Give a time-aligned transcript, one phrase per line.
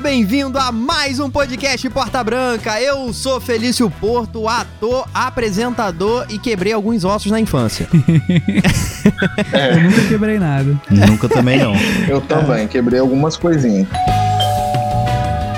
[0.00, 2.80] seja bem-vindo a mais um podcast Porta Branca.
[2.80, 7.86] Eu sou Felício Porto, ator, apresentador e quebrei alguns ossos na infância.
[7.92, 10.80] Eu nunca quebrei nada.
[10.90, 11.74] Nunca também não.
[12.08, 13.86] Eu também, quebrei algumas coisinhas.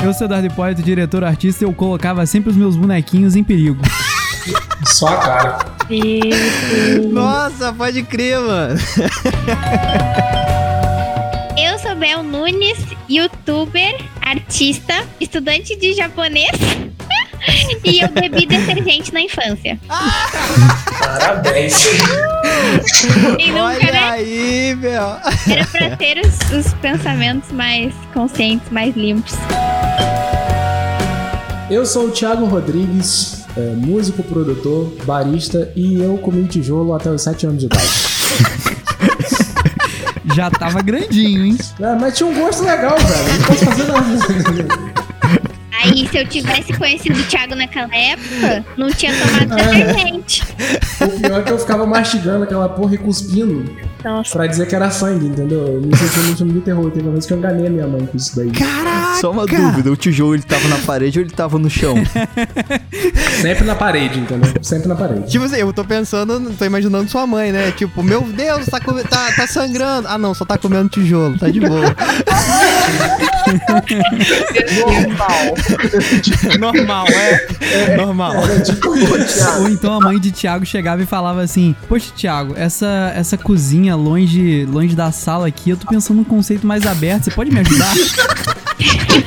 [0.03, 3.83] Eu sou Eduardo Hipólito, diretor artista, e eu colocava sempre os meus bonequinhos em perigo.
[4.85, 5.59] Só a cara.
[7.13, 8.81] Nossa, pode crer, mano.
[12.03, 16.51] Eu sou Bel Nunes, youtuber, artista, estudante de japonês
[17.85, 19.79] e eu bebi detergente na infância.
[20.99, 21.87] Parabéns.
[23.39, 23.99] E nunca, Olha né?
[24.11, 24.93] aí, meu.
[25.49, 29.35] Era pra ter os, os pensamentos mais conscientes, mais limpos.
[31.71, 37.23] Eu sou o Thiago Rodrigues, é, músico, produtor, barista e eu comi tijolo até os
[37.23, 38.82] 7 anos de idade.
[40.35, 41.59] Já tava grandinho, hein?
[41.81, 43.39] É, mas tinha um gosto legal, velho.
[43.39, 45.03] Não posso fazer nada.
[45.85, 50.43] Aí, se eu tivesse conhecido o Thiago naquela época, não tinha tomado detergente.
[51.01, 54.33] O pior é que eu ficava mastigando aquela porra e cuspindo Nossa.
[54.33, 55.67] pra dizer que era sangue, entendeu?
[55.67, 56.91] Eu me senti muito filme de terror.
[56.91, 58.51] Teve uma vez que eu enganei a minha mãe com isso daí.
[58.51, 59.21] Caraca!
[59.21, 61.95] Só uma dúvida, o tijolo ele tava na parede ou ele tava no chão?
[63.41, 64.53] Sempre na parede, entendeu?
[64.63, 65.31] Sempre na parede.
[65.31, 67.71] Tipo assim, eu tô pensando, tô imaginando sua mãe, né?
[67.73, 70.09] Tipo, meu Deus, tá, come- tá, tá sangrando.
[70.09, 71.83] Ah, não, só tá comendo tijolo, tá de boa.
[76.59, 77.97] Normal, é.
[77.97, 78.33] Normal.
[79.61, 83.92] Ou então a mãe de Thiago chegava e falava assim: Poxa, Thiago, essa, essa cozinha
[83.95, 87.61] longe, longe da sala aqui, eu tô pensando num conceito mais aberto, você pode me
[87.61, 87.95] ajudar?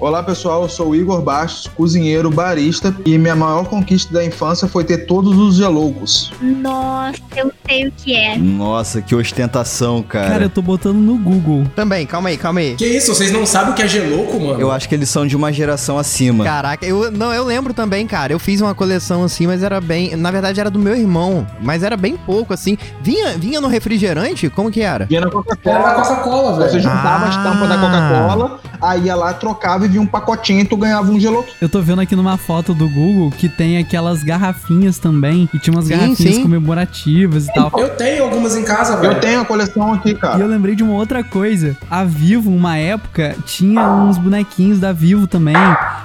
[0.00, 4.68] Olá pessoal, eu sou o Igor Bastos, cozinheiro, barista e minha maior conquista da infância
[4.68, 6.32] foi ter todos os geloucos.
[6.40, 8.38] Nossa, eu sei o que é.
[8.38, 10.28] Nossa, que ostentação, cara.
[10.30, 11.64] Cara, eu tô botando no Google.
[11.74, 12.76] Também, calma aí, calma aí.
[12.76, 13.12] Que isso?
[13.12, 14.60] Vocês não sabem o que é gelouco, mano?
[14.60, 16.44] Eu acho que eles são de uma geração acima.
[16.44, 18.32] Caraca, eu não, eu lembro também, cara.
[18.32, 21.82] Eu fiz uma coleção assim, mas era bem, na verdade era do meu irmão, mas
[21.82, 22.78] era bem pouco assim.
[23.02, 24.48] Vinha, vinha no refrigerante?
[24.48, 25.06] Como que era?
[25.06, 26.82] Vinha na Era na Coca-Cola, Coca-Cola, você velho.
[26.82, 27.28] juntava Ah.
[27.30, 31.10] as tampas da Coca-Cola, aí ia lá, trocava e vinha um pacotinho e tu ganhava
[31.10, 31.48] um gelouco.
[31.60, 35.48] Eu tô vendo aqui numa foto do Google que tem aquelas garrafinhas também.
[35.52, 36.42] E tinha umas Sim, garrafinhas sim.
[36.42, 37.72] comemorativas e tal.
[37.76, 39.14] Eu tenho algumas em casa, velho.
[39.14, 40.38] Eu tenho a coleção aqui, E cara.
[40.38, 41.76] eu lembrei de uma outra coisa.
[41.90, 45.56] A Vivo, uma época, tinha uns bonequinhos da Vivo também.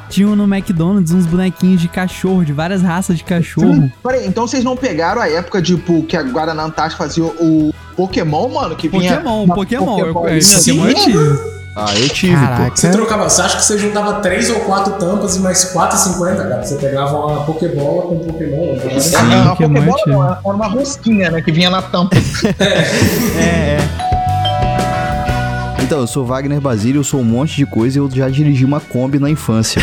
[0.10, 3.92] Tinham no McDonald's uns bonequinhos de cachorro, de várias raças de cachorro.
[4.04, 8.50] Peraí, então vocês não pegaram a época, tipo, que a Guaraná Antártica fazia o Pokémon,
[8.50, 8.76] mano?
[8.76, 10.00] Que vinha Pokémon, uma Pokémon.
[10.00, 10.78] Eu, eu, Sim.
[10.78, 11.63] Pokémon eu tive.
[11.76, 12.76] Ah, eu tive, pô.
[12.76, 16.64] Você trocava, você acha que você juntava três ou quatro tampas e mais 4,50, cara?
[16.64, 18.76] Você pegava uma Pokébola com Pokémon.
[18.76, 19.00] Né?
[19.00, 21.42] Sim, É, a Pokémon Pokébola não, era uma rosquinha, né?
[21.42, 22.16] Que vinha na tampa.
[25.82, 28.64] Então, eu sou Wagner Basílio, eu sou um monte de coisa e eu já dirigi
[28.64, 29.82] uma Kombi na infância.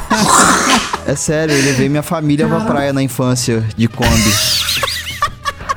[1.06, 4.34] é sério, eu levei minha família pra praia na infância de Kombi.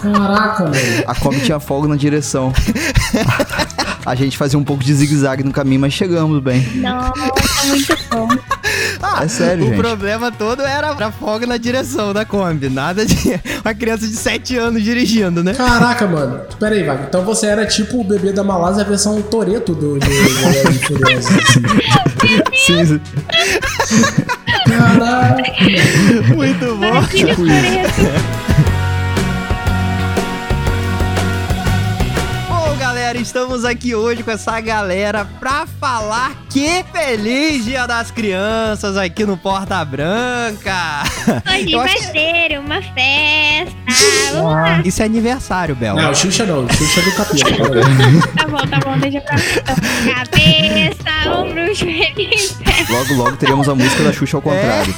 [0.02, 0.76] Caraca, mano.
[1.06, 2.52] A Kombi tinha folga na direção.
[4.06, 6.62] A gente fazia um pouco de zigue-zague no caminho, mas chegamos bem.
[6.78, 7.13] Nossa,
[7.67, 8.28] muito bom.
[9.22, 9.78] É sério, o gente.
[9.78, 12.69] problema todo era a folga na direção da Kombi.
[12.69, 13.16] Nada de
[13.63, 15.53] uma criança de 7 anos dirigindo, né?
[15.53, 16.41] Caraca, mano.
[16.59, 17.07] Pera aí, Wagner.
[17.07, 20.79] Então você era tipo o bebê da Malásia, a versão Toreto do, do, do, do
[20.85, 21.29] Furioso.
[22.66, 23.01] Sim,
[24.66, 25.44] Caraca.
[26.35, 27.01] Muito bom.
[33.22, 39.38] Estamos aqui hoje com essa galera pra falar que feliz Dia das Crianças aqui no
[39.38, 41.04] Porta Branca.
[41.48, 43.76] Hoje vai que- ter uma festa.
[44.34, 44.81] Vamos lá.
[44.84, 45.95] Isso é aniversário, Bel.
[45.95, 46.68] Não, Xuxa não.
[46.69, 48.36] Xuxa é do capeta.
[48.38, 49.75] Tá bom, tá bom, deixa pra então,
[50.16, 52.30] Cabeça, ombro, joelho.
[52.90, 54.94] Logo, logo teremos a música da Xuxa ao contrário.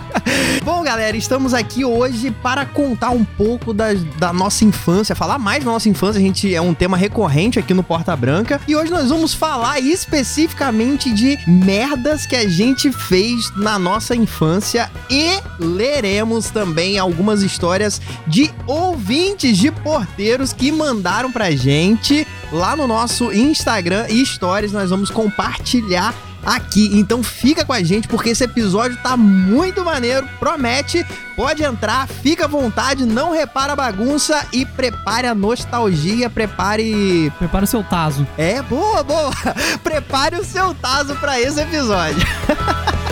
[0.64, 5.64] Bom, galera, estamos aqui hoje para contar um pouco da, da nossa infância, falar mais
[5.64, 6.18] da nossa infância.
[6.18, 8.60] A gente é um tema recorrente aqui no Porta Branca.
[8.66, 14.90] E hoje nós vamos falar especificamente de merdas que a gente fez na nossa infância
[15.10, 22.86] e leremos também algumas histórias de ouvintes de porteiros que mandaram pra gente lá no
[22.86, 24.72] nosso Instagram e stories.
[24.72, 26.14] Nós vamos compartilhar
[26.46, 26.90] aqui.
[26.92, 31.04] Então fica com a gente porque esse episódio tá muito maneiro, promete.
[31.34, 37.30] Pode entrar, fica à vontade, não repara a bagunça e prepare a nostalgia, prepare.
[37.38, 38.26] Prepara o seu taso.
[38.38, 39.32] É, boa, boa!
[39.84, 42.26] Prepare o seu taso pra esse episódio.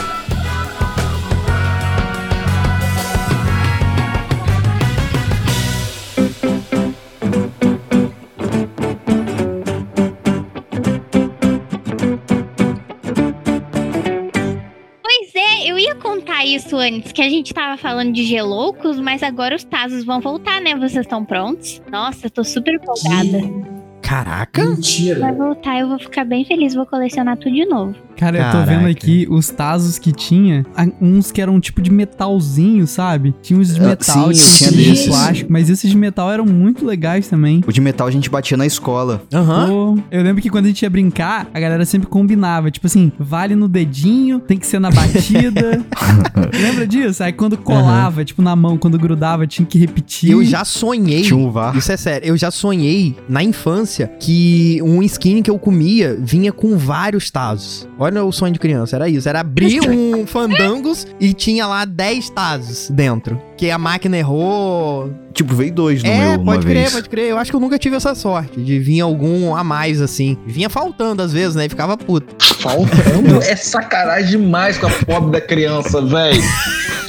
[16.85, 20.75] antes que a gente tava falando de geloucos, mas agora os Tazos vão voltar, né?
[20.75, 21.81] Vocês estão prontos?
[21.91, 23.74] Nossa, eu tô super empolgada.
[24.05, 24.63] Caraca!
[24.63, 25.33] Vai Mentira.
[25.33, 27.95] voltar, eu vou ficar bem feliz, vou colecionar tudo de novo.
[28.17, 28.71] Cara, eu tô Caraca.
[28.79, 30.65] vendo aqui os Tazos que tinha,
[31.01, 33.35] uns que eram um tipo de metalzinho, sabe?
[33.43, 35.07] Tinha uns de Ah, metal, sim, eu tinha de desses.
[35.09, 37.61] plástico, mas esses de metal eram muito legais também.
[37.67, 39.23] O de metal a gente batia na escola.
[39.33, 39.67] Aham.
[39.67, 42.71] Pô, eu lembro que quando a gente ia brincar, a galera sempre combinava.
[42.71, 45.85] Tipo assim, vale no dedinho, tem que ser na batida.
[46.55, 47.21] Lembra disso?
[47.23, 50.31] Aí quando colava, tipo na mão, quando grudava, tinha que repetir.
[50.31, 51.23] Eu já sonhei.
[51.23, 51.77] Tinha um VAR.
[51.77, 52.29] Isso é sério.
[52.29, 57.89] Eu já sonhei na infância que um skin que eu comia vinha com vários tazos.
[57.99, 59.29] Olha o sonho de criança, era isso.
[59.29, 63.41] Era abrir um fandangos e tinha lá 10 tazos dentro.
[63.57, 65.13] Que a máquina errou.
[65.33, 66.93] Tipo, veio dois no é, meu uma pode crer, vez.
[66.93, 67.31] pode crer.
[67.31, 70.37] Eu acho que eu nunca tive essa sorte de vir algum a mais assim.
[70.47, 71.67] Vinha faltando às vezes, né?
[71.67, 72.35] E ficava puto.
[72.61, 76.43] Faltando é sacanagem demais com a pobre da criança, velho.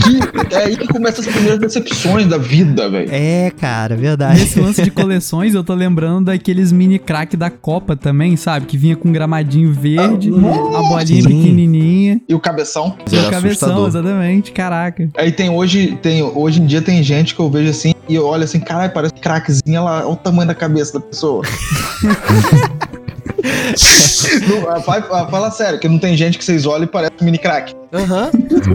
[0.05, 3.09] Que- É aí que começam as primeiras decepções da vida, velho.
[3.11, 4.39] É, cara, verdade.
[4.39, 8.65] Nesse lance de coleções, eu tô lembrando daqueles mini crack da Copa também, sabe?
[8.65, 11.27] Que vinha com um gramadinho verde, Ah, a bolinha sim.
[11.27, 12.21] pequenininha.
[12.29, 12.95] E o cabeção.
[13.11, 13.87] E o cabeção, assustador.
[13.87, 14.51] exatamente.
[14.51, 15.09] Caraca.
[15.17, 18.25] Aí tem hoje, tem, hoje em dia tem gente que eu vejo assim e eu
[18.25, 21.41] olho assim, caralho, parece craquezinha lá, olha o tamanho da cabeça da pessoa.
[24.47, 24.81] Não, ah,
[25.11, 27.73] ah, fala sério, que não tem gente que vocês olham e parece um mini crack.
[27.93, 28.29] Aham.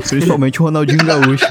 [0.08, 1.46] Principalmente o Ronaldinho Gaúcho.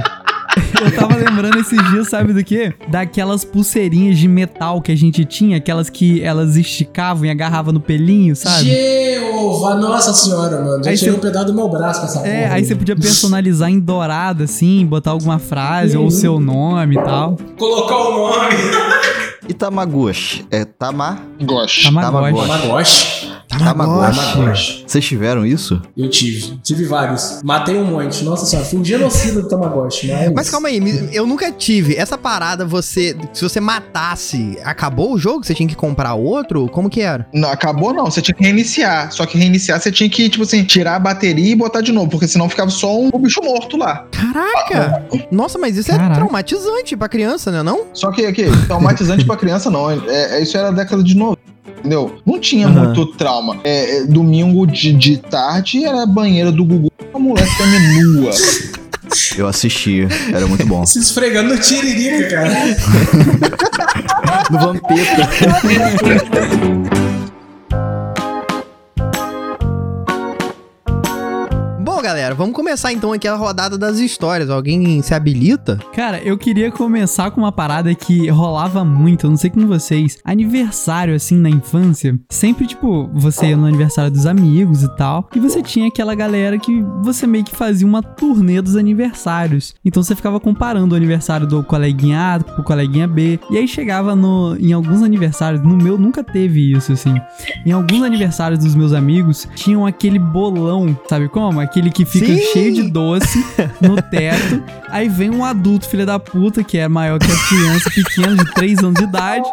[0.82, 2.74] Eu tava lembrando esses dias, sabe do quê?
[2.90, 7.80] Daquelas pulseirinhas de metal que a gente tinha, aquelas que elas esticavam e agarravam no
[7.80, 8.66] pelinho, sabe?
[8.66, 10.84] Jeová, nossa senhora, mano.
[10.84, 12.54] Já Aí tirei cê- um pedaço do meu braço com essa É, porra.
[12.56, 17.04] aí você podia personalizar em dourado, assim, botar alguma frase ou o seu nome e
[17.04, 17.38] tal.
[17.58, 18.56] Colocar o nome.
[19.50, 20.46] E Tamagotchi?
[20.52, 21.18] É Tama...
[21.42, 21.92] Gosto.
[21.92, 22.48] Tamagotchi.
[22.48, 23.39] Tamagotchi.
[23.58, 24.20] Tamagotchi.
[24.36, 24.84] Tamagotchi.
[24.88, 25.82] Vocês tiveram isso?
[25.98, 26.58] Eu tive.
[26.64, 27.42] Tive vários.
[27.44, 28.24] Matei um monte.
[28.24, 30.08] Nossa senhora, fui um genocida do Tamagotchi.
[30.12, 31.96] Mas, Mas calma aí, eu nunca tive.
[31.96, 33.16] Essa parada, você.
[33.34, 35.44] Se você matasse, acabou o jogo?
[35.44, 36.68] Você tinha que comprar outro?
[36.70, 37.28] Como que era?
[37.34, 39.12] Não, acabou não, você tinha que reiniciar.
[39.12, 42.10] Só que reiniciar você tinha que, tipo assim, tirar a bateria e botar de novo,
[42.10, 44.06] porque senão ficava só um bicho morto lá.
[44.12, 45.06] Caraca!
[45.32, 46.16] Nossa, mas isso é Caraca.
[46.16, 47.64] traumatizante pra criança, né?
[47.64, 47.88] Não?
[47.94, 49.90] Só que aqui, traumatizante pra criança não.
[49.90, 49.98] É,
[50.38, 51.40] é- isso era da década de 90.
[51.80, 52.20] Entendeu?
[52.26, 52.86] Não tinha Aham.
[52.86, 53.58] muito trauma.
[53.64, 58.32] É, é, domingo de, de tarde era a banheira do Gugu com a mulher semi-nua.
[59.38, 60.08] Eu assistia.
[60.34, 60.86] Era muito bom.
[60.86, 62.52] Se esfregando no tiririca, cara.
[64.52, 65.30] No Vampeta.
[72.10, 74.50] galera, vamos começar então aqui a rodada das histórias.
[74.50, 75.78] Alguém se habilita?
[75.94, 80.18] Cara, eu queria começar com uma parada que rolava muito, eu não sei com vocês.
[80.26, 82.20] Aniversário, assim, na infância.
[82.28, 85.30] Sempre, tipo, você ia no aniversário dos amigos e tal.
[85.36, 89.76] E você tinha aquela galera que você meio que fazia uma turnê dos aniversários.
[89.86, 93.40] Então você ficava comparando o aniversário do coleguinha A com o coleguinha B.
[93.52, 97.22] E aí chegava no, em alguns aniversários, no meu nunca teve isso, assim.
[97.64, 101.60] Em alguns aniversários dos meus amigos, tinham aquele bolão, sabe como?
[101.60, 102.42] Aquele que fica Sim!
[102.54, 103.44] cheio de doce
[103.82, 104.64] no teto.
[104.90, 108.54] Aí vem um adulto, filho da puta, que é maior que as crianças pequenas de
[108.54, 109.48] 3 anos de idade,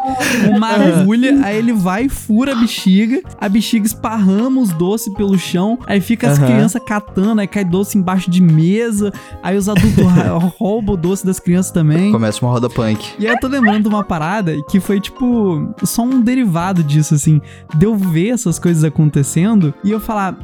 [0.49, 5.37] uma agulha, aí ele vai e fura a bexiga, a bexiga esparrama os doces pelo
[5.37, 6.47] chão, aí fica as Aham.
[6.47, 9.13] crianças catando, aí cai doce embaixo de mesa,
[9.43, 10.03] aí os adultos
[10.57, 12.11] roubam o doce das crianças também.
[12.11, 13.13] Começa uma roda punk.
[13.19, 17.13] E aí eu tô lembrando de uma parada que foi, tipo, só um derivado disso,
[17.13, 17.39] assim.
[17.75, 20.35] De eu ver essas coisas acontecendo e eu falar.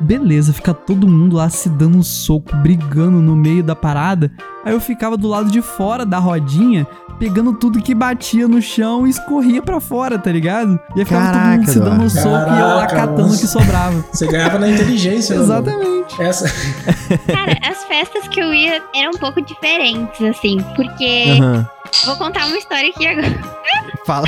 [0.00, 4.30] Beleza, fica todo mundo lá se dando um soco, brigando no meio da parada.
[4.64, 6.86] Aí eu ficava do lado de fora da rodinha,
[7.18, 10.78] pegando tudo que batia no chão e escorria pra fora, tá ligado?
[10.96, 13.38] E aí ficava todo Caraca, mundo se dando um soco e eu lá catando o
[13.38, 14.04] que sobrava.
[14.12, 15.42] Você ganhava na inteligência, né?
[15.42, 16.22] Exatamente.
[16.22, 16.48] Essa.
[17.26, 21.36] Cara, as festas que eu ia eram um pouco diferentes, assim, porque.
[21.40, 21.68] Aham.
[22.06, 23.28] Vou contar uma história aqui agora.
[24.04, 24.26] Fala.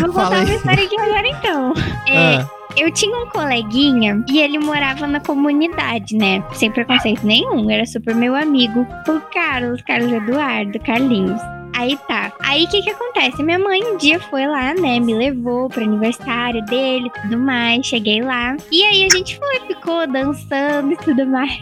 [0.00, 0.56] Vou Fala contar uma aí.
[0.56, 1.74] história aqui agora então.
[2.06, 2.46] É, Ah,
[2.76, 6.44] Eu tinha um coleguinha e ele morava na comunidade, né?
[6.52, 8.86] Sem preconceito nenhum, era super meu amigo.
[9.08, 11.57] O Carlos, Carlos Eduardo, Carlinhos.
[11.78, 12.32] Aí tá.
[12.40, 13.40] Aí o que que acontece?
[13.40, 14.98] Minha mãe um dia foi lá, né?
[14.98, 17.86] Me levou pro aniversário dele e tudo mais.
[17.86, 18.56] Cheguei lá.
[18.72, 21.52] E aí a gente foi, ficou dançando e tudo mais.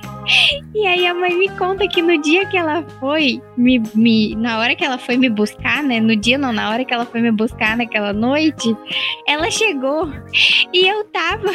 [0.75, 4.58] E aí a mãe me conta que no dia que ela foi, me, me- na
[4.58, 6.00] hora que ela foi me buscar, né?
[6.00, 8.75] No dia não, na hora que ela foi me buscar naquela noite,
[9.28, 10.11] ela chegou
[10.73, 11.50] e eu tava.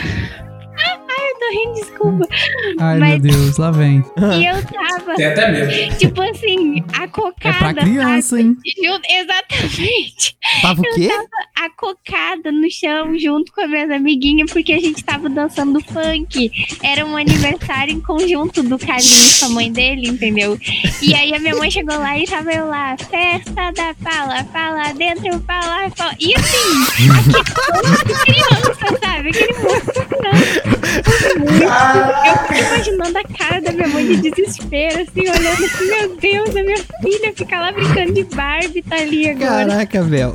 [1.32, 2.28] Ai, tô rindo, desculpa.
[2.80, 4.04] Ai, Mas- meu Deus, lá vem.
[4.40, 5.98] E eu tava, Tem até medo.
[5.98, 7.50] tipo assim, acocada.
[7.50, 8.56] É pra criança, hein?
[8.56, 8.88] sabe?
[8.88, 10.38] Junto- exatamente.
[10.62, 11.10] Tava o quê?
[11.56, 16.52] Acocada no chão junto com as minhas amiguinhas, porque a gente tava dançando funk.
[16.84, 20.58] Era um aniversário em conjunto do Carlinhos com a mãe dele, entendeu?
[21.02, 24.94] E aí a minha mãe chegou lá e tava eu lá, festa da fala, fala
[24.94, 26.16] dentro, fala fora.
[26.20, 27.12] E assim,
[28.02, 29.30] aquele criança, sabe?
[29.30, 30.81] Aquele monte
[31.26, 36.56] Eu fico imaginando a cara da minha mãe de desespero, assim, olhando assim, meu Deus,
[36.56, 39.68] a minha filha fica lá brincando de Barbie, tá ali agora.
[39.68, 40.34] Caraca, Bel.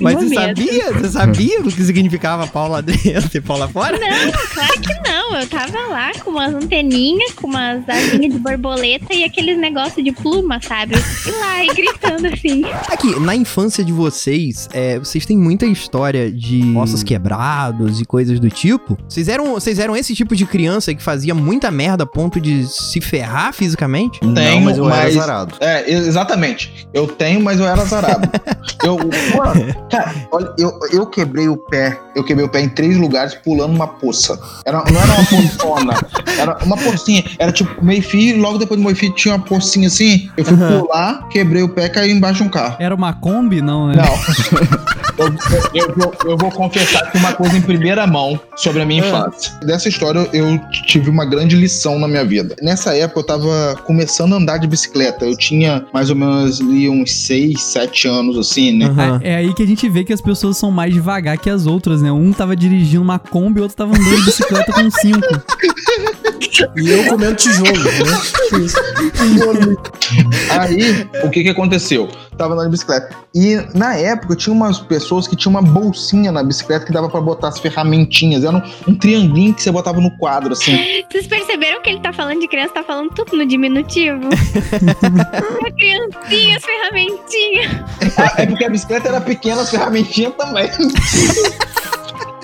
[0.00, 0.92] Mas você sabia?
[0.92, 3.98] Você sabia o que significava pau lá dentro e pau lá fora?
[3.98, 5.40] Não, claro que não.
[5.40, 10.12] Eu tava lá com umas anteninhas, com umas asinhas de borboleta e aqueles negócios de
[10.12, 10.94] pluma, sabe?
[10.94, 12.64] E lá, e gritando assim.
[12.88, 18.38] Aqui, na infância de vocês, é, vocês têm muita história de ossos quebrados e coisas
[18.38, 18.98] do tipo.
[19.08, 22.66] Vocês eram, vocês eram esse tipo de criança que fazia muita merda a ponto de
[22.66, 24.20] se ferrar fisicamente?
[24.22, 25.54] Não, Tenho, mas eu era mas- azarado.
[25.60, 26.86] É, exatamente.
[26.92, 28.28] Eu tenho, mas eu era azarado.
[28.84, 31.98] eu, pô, cara, olha, eu, eu quebrei o pé.
[32.14, 34.38] Eu quebrei o pé em três lugares pulando uma poça.
[34.66, 35.94] Era, não era uma poçona,
[36.38, 37.24] era uma pocinha.
[37.38, 40.28] Era tipo meio fio, logo depois do meio fio tinha uma pocinha assim.
[40.36, 40.80] Eu fui Aham.
[40.80, 42.76] pular, quebrei o pé e caí embaixo de um carro.
[42.78, 43.62] Era uma Kombi?
[43.62, 43.94] Não, né?
[43.96, 44.82] Não.
[45.18, 48.86] Eu, eu- eu vou- eu vou confessar que uma coisa em primeira mão sobre a
[48.86, 49.08] minha Ah.
[49.08, 49.52] infância.
[49.62, 50.01] Dessa história
[50.32, 52.56] eu tive uma grande lição na minha vida.
[52.62, 55.24] Nessa época eu tava começando a andar de bicicleta.
[55.24, 58.86] Eu tinha mais ou menos ali uns 6, 7 anos assim, né?
[58.86, 59.20] Aham.
[59.22, 62.02] É aí que a gente vê que as pessoas são mais devagar que as outras,
[62.02, 62.10] né?
[62.10, 65.20] Um tava dirigindo uma Kombi, o outro tava andando de bicicleta com cinco.
[66.76, 67.90] E eu comendo tijolo, né?
[70.50, 72.08] Aí, o que que aconteceu?
[72.36, 73.16] Tava andando de bicicleta.
[73.34, 77.20] E na época tinha umas pessoas que tinham uma bolsinha na bicicleta que dava pra
[77.20, 78.44] botar as ferramentinhas.
[78.44, 78.62] Era um,
[78.92, 80.76] um triangulinho que você botava no quadro, assim.
[81.10, 84.28] Vocês perceberam que ele tá falando de criança, tá falando tudo no diminutivo?
[85.66, 87.70] a criancinha, as ferramentinhas.
[88.38, 90.70] É porque a bicicleta era pequena, as ferramentinhas também.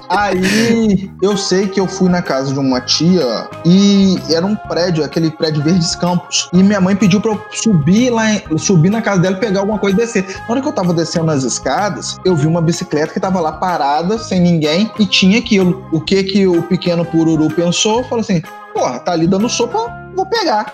[0.08, 5.04] Aí eu sei que eu fui na casa de uma tia e era um prédio,
[5.04, 6.48] aquele prédio Verdes Campos.
[6.52, 8.24] E minha mãe pediu pra eu subir lá,
[8.56, 10.24] subir na casa dela, pegar alguma coisa e descer.
[10.40, 13.52] Na hora que eu tava descendo as escadas, eu vi uma bicicleta que tava lá
[13.52, 15.86] parada, sem ninguém, e tinha aquilo.
[15.92, 18.02] O que que o pequeno pururu pensou?
[18.04, 20.72] Falou assim: porra, tá ali dando sopa, vou pegar.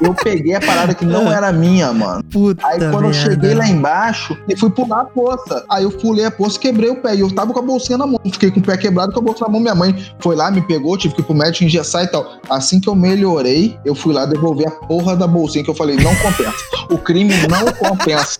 [0.00, 2.22] eu peguei a parada que não era minha, mano.
[2.24, 3.12] Puta Aí quando eu merda.
[3.12, 5.64] cheguei lá embaixo, eu fui pular a poça.
[5.68, 7.14] Aí eu pulei a poça e quebrei o pé.
[7.16, 8.20] E eu tava com a bolsinha na mão.
[8.24, 9.60] Fiquei com o pé quebrado com a bolsa na mão.
[9.60, 12.26] Minha mãe foi lá, me pegou, tive que ir pro médico engessar e tal.
[12.48, 15.96] Assim que eu melhorei, eu fui lá devolver a porra da bolsinha que eu falei,
[15.96, 16.52] não compensa.
[16.88, 18.36] O crime não compensa.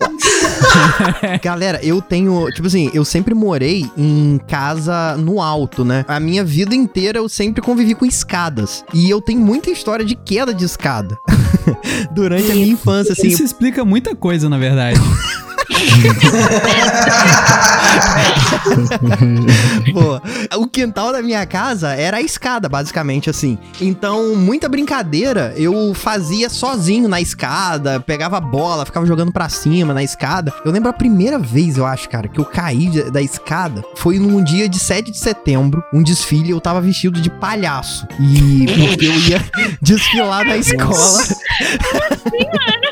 [1.43, 2.49] Galera, eu tenho.
[2.51, 6.05] Tipo assim, eu sempre morei em casa no alto, né?
[6.07, 8.83] A minha vida inteira eu sempre convivi com escadas.
[8.93, 11.17] E eu tenho muita história de queda de escada.
[12.11, 13.27] Durante a minha infância, assim.
[13.27, 14.99] Isso explica muita coisa, na verdade.
[19.93, 20.21] Pô,
[20.57, 23.57] o quintal da minha casa era a escada, basicamente, assim.
[23.79, 29.93] Então, muita brincadeira eu fazia sozinho na escada, pegava a bola, ficava jogando pra cima
[29.93, 30.51] na escada.
[30.65, 34.43] Eu lembro a primeira vez, eu acho, cara, que eu caí da escada foi num
[34.43, 38.05] dia de 7 de setembro, um desfile, eu tava vestido de palhaço.
[38.19, 39.41] E porque eu ia
[39.81, 41.23] desfilar na escola.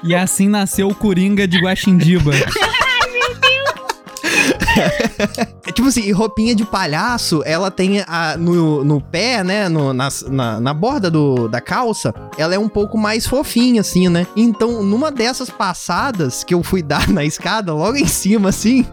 [0.04, 2.32] E assim nasceu o Coringa de Guaxindiba.
[5.68, 9.70] É tipo assim, roupinha de palhaço, ela tem a, no, no pé, né?
[9.70, 14.10] No, nas- na, na borda do, da calça, ela é um pouco mais fofinha, assim,
[14.10, 14.26] né?
[14.36, 18.86] Então, numa dessas passadas que eu fui dar na escada, logo em cima, assim,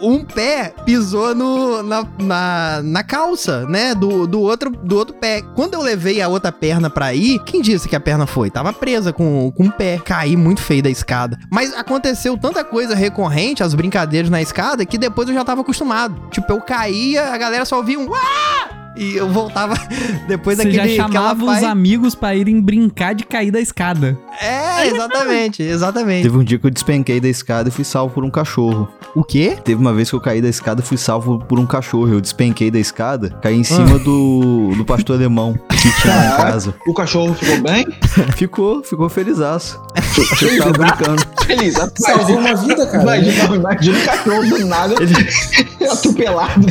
[0.00, 3.94] um pé pisou no, na, na, na calça, né?
[3.94, 5.42] Do, do, outro, do outro pé.
[5.54, 8.50] Quando eu levei a outra perna pra ir, quem disse que a perna foi?
[8.50, 9.98] Tava presa com, com o pé.
[10.04, 11.38] Caí muito feio da escada.
[11.50, 16.28] Mas aconteceu tanta coisa recorrente, as brincadeiras na escada, que depois eu já tava acostumado.
[16.30, 19.74] Tipo, eu caía, a galera só ouvia um "Uá!" E eu voltava
[20.26, 23.60] depois Você já daquele aquela chamava os paz- amigos pra irem brincar de cair da
[23.60, 24.18] escada.
[24.40, 26.22] É, exatamente, exatamente.
[26.22, 28.88] Teve um dia que eu despenquei da escada e fui salvo por um cachorro.
[29.14, 29.56] O quê?
[29.64, 32.08] Teve uma vez que eu caí da escada e fui salvo por um cachorro.
[32.12, 36.36] Eu despenquei da escada, caí em cima do, do pastor alemão que tinha lá em
[36.36, 36.74] casa.
[36.86, 37.86] O cachorro ficou bem?
[38.36, 39.80] Ficou, ficou felizaço.
[40.38, 41.22] Que tava brincando.
[41.46, 41.74] Feliz.
[41.98, 43.02] Salvou uma vida, cara.
[43.02, 44.94] Imagina, imagina o cachorro do nada
[45.90, 46.66] atropelado.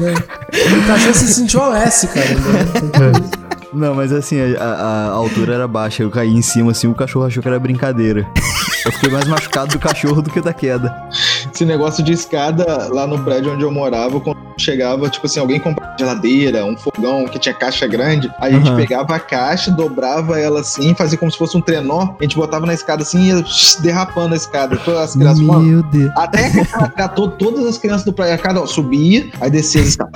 [0.00, 2.26] O cachorro se sentiu Alessi, cara.
[2.28, 3.28] né?
[3.72, 6.02] Não, mas assim, a, a- a altura era baixa.
[6.02, 8.26] Eu caí em cima, assim, o cachorro achou que era brincadeira.
[8.84, 10.92] Eu fiquei mais machucado do cachorro do que da queda.
[11.62, 15.60] Esse negócio de escada lá no prédio onde eu morava, quando chegava, tipo assim, alguém
[15.60, 18.76] comprava geladeira, um fogão que tinha caixa grande, a gente Aham.
[18.76, 22.66] pegava a caixa, dobrava ela assim, fazia como se fosse um trenó, a gente botava
[22.66, 23.44] na escada assim e ia
[23.80, 24.76] derrapando a escada.
[24.76, 26.12] Todas as crianças, mano, Meu Deus.
[26.16, 26.64] até que
[26.96, 30.10] catou todas as crianças do prédio, cada ó, subia, aí descia a escada.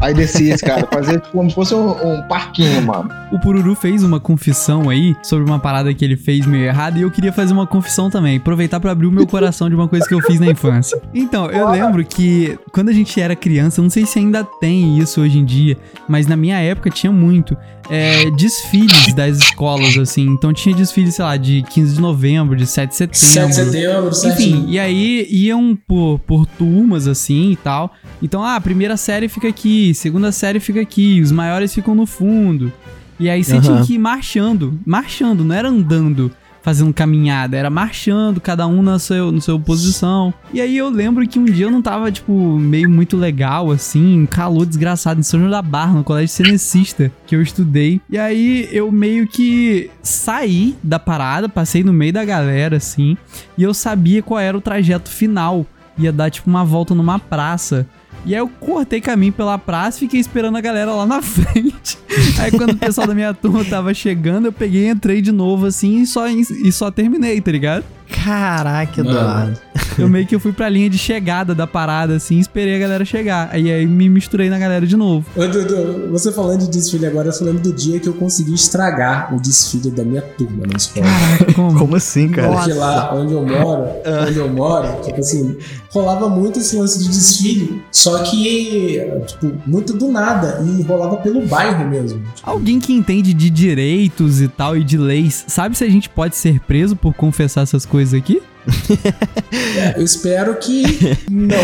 [0.00, 3.10] Aí descia a escada, fazia como se fosse um, um parquinho, mano.
[3.32, 7.02] O Pururu fez uma confissão aí sobre uma parada que ele fez meio errada e
[7.02, 8.36] eu queria fazer uma confissão também.
[8.36, 11.00] Aproveitar pra abrir o meu coração de uma coisa que eu fiz na infância.
[11.14, 15.20] Então, eu lembro que quando a gente era criança, não sei se ainda tem isso
[15.20, 15.76] hoje em dia,
[16.08, 17.56] mas na minha época tinha muito.
[17.90, 20.22] é, desfiles das escolas, assim.
[20.26, 23.52] Então tinha desfile, sei lá, de 15 de novembro, de 7 de setembro.
[23.52, 24.66] 7 de setembro, Enfim, certinho.
[24.70, 27.92] e aí iam por, por turmas assim e tal.
[28.22, 32.06] Então, ah, a primeira série fica aqui, segunda série fica aqui, os maiores ficam no
[32.06, 32.72] fundo.
[33.20, 33.84] E aí você tinha Aham.
[33.84, 36.30] que ir marchando, marchando, não era andando,
[36.64, 40.32] fazendo caminhada, era marchando, cada um na seu, na sua posição.
[40.50, 44.20] E aí eu lembro que um dia eu não tava, tipo, meio muito legal, assim,
[44.20, 48.00] um calor desgraçado em São João da Barra, no colégio cenecista que eu estudei.
[48.08, 53.14] E aí eu meio que saí da parada, passei no meio da galera, assim,
[53.58, 55.66] e eu sabia qual era o trajeto final.
[55.98, 57.86] Ia dar, tipo, uma volta numa praça.
[58.26, 61.98] E aí eu cortei caminho pela praça fiquei esperando a galera lá na frente.
[62.38, 66.00] Aí quando o pessoal da minha turma tava chegando, eu peguei, entrei de novo assim
[66.00, 67.84] e só, e só terminei, tá ligado?
[68.10, 69.18] Caraca, Mano.
[69.18, 69.58] Eduardo.
[69.98, 72.78] Eu meio que eu fui pra linha de chegada da parada assim, e esperei a
[72.78, 73.48] galera chegar.
[73.52, 75.26] Aí aí me misturei na galera de novo.
[75.36, 78.54] Ô, Dudu, você falando de desfile agora, eu só lembro do dia que eu consegui
[78.54, 81.06] estragar o desfile da minha turma na escola.
[81.54, 81.74] Como?
[81.78, 82.52] Como assim, cara?
[82.52, 84.26] Porque lá onde eu moro, Ah.
[84.28, 85.56] onde eu moro, tipo assim,
[85.90, 91.46] rolava muito esse lance de desfile, só que, tipo, muito do nada, e rolava pelo
[91.46, 92.20] bairro mesmo.
[92.42, 96.36] Alguém que entende de direitos e tal e de leis, sabe se a gente pode
[96.36, 98.42] ser preso por confessar essas coisas aqui?
[99.96, 100.82] Eu espero que
[101.30, 101.56] não.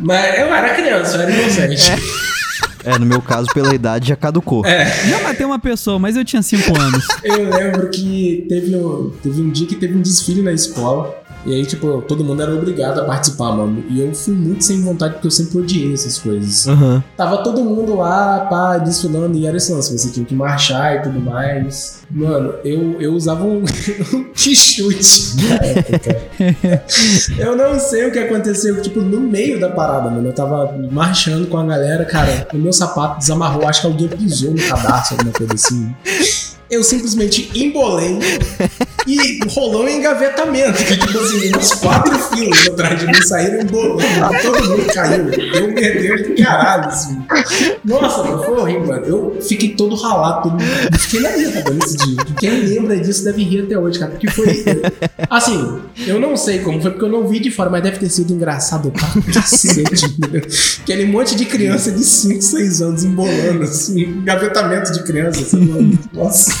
[0.00, 1.92] Mas eu era criança, eu era inocente.
[2.84, 4.64] É, no meu caso, pela idade, já caducou.
[4.64, 7.06] Já matei uma pessoa, mas eu tinha 5 anos.
[7.24, 11.14] Eu lembro que teve um, teve um dia que teve um desfile na escola.
[11.46, 13.84] E aí, tipo, todo mundo era obrigado a participar, mano.
[13.88, 16.66] E eu fui muito sem vontade porque eu sempre odiei essas coisas.
[16.66, 17.02] Aham.
[17.16, 21.02] Tava todo mundo lá, pá, desfilando, e era esse lance, você tinha que marchar e
[21.02, 22.00] tudo mais.
[22.10, 23.62] Mano, eu, eu usava um,
[24.14, 26.22] um t-shirt na época.
[27.38, 30.28] eu não sei o que aconteceu, tipo, no meio da parada, mano.
[30.28, 34.50] Eu tava marchando com a galera, cara, o meu sapato desamarrou, acho que alguém pisou
[34.52, 35.94] no cadarço, alguma coisa assim.
[36.70, 38.18] Eu simplesmente embolei
[39.06, 40.84] e rolou um engavetamento.
[40.84, 44.02] Que, tipo assim, umas quatro filas atrás de mim saíram embolando.
[44.42, 45.30] Todo mundo caiu.
[45.30, 47.18] Eu perdeu de caralho, assim.
[47.84, 49.06] Nossa, mano, foi horrível, mano.
[49.06, 50.98] Eu fiquei todo ralado, todo mundo.
[50.98, 52.16] Fiquei na minha cara nesse dia.
[52.38, 54.12] Quem lembra disso deve rir até hoje, cara.
[54.12, 54.64] Porque foi.
[55.30, 58.10] Assim, eu não sei como foi, porque eu não vi de fora, mas deve ter
[58.10, 60.04] sido engraçado pra cacete?
[60.82, 65.98] Aquele monte de criança de 5, 6 anos embolando, assim, engavetamento de criança, assim, mano.
[66.12, 66.57] Nossa.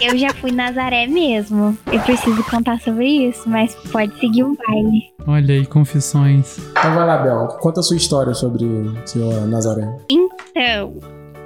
[0.00, 1.76] Eu já fui Nazaré mesmo.
[1.90, 5.02] Eu preciso contar sobre isso, mas pode seguir um baile.
[5.26, 6.58] Olha aí, confissões.
[6.70, 7.48] Então vai lá, Bel.
[7.60, 9.88] Conta a sua história sobre o senhor Nazaré.
[10.10, 10.94] Então.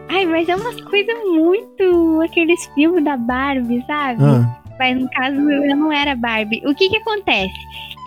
[0.08, 2.22] Ai, mas é umas coisas muito.
[2.22, 4.22] aqueles filmes da Barbie, sabe?
[4.22, 4.65] Ah.
[4.78, 6.62] Mas no caso eu não era Barbie.
[6.66, 7.54] O que que acontece?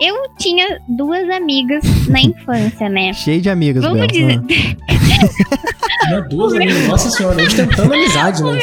[0.02, 3.12] Eu tinha duas amigas na infância, né?
[3.12, 4.06] Cheio de amigas, Vamos Bel.
[4.06, 4.40] dizer,
[6.08, 6.78] Meu Deus, amigo.
[6.88, 8.54] Nossa senhora, ostentando amizade na eu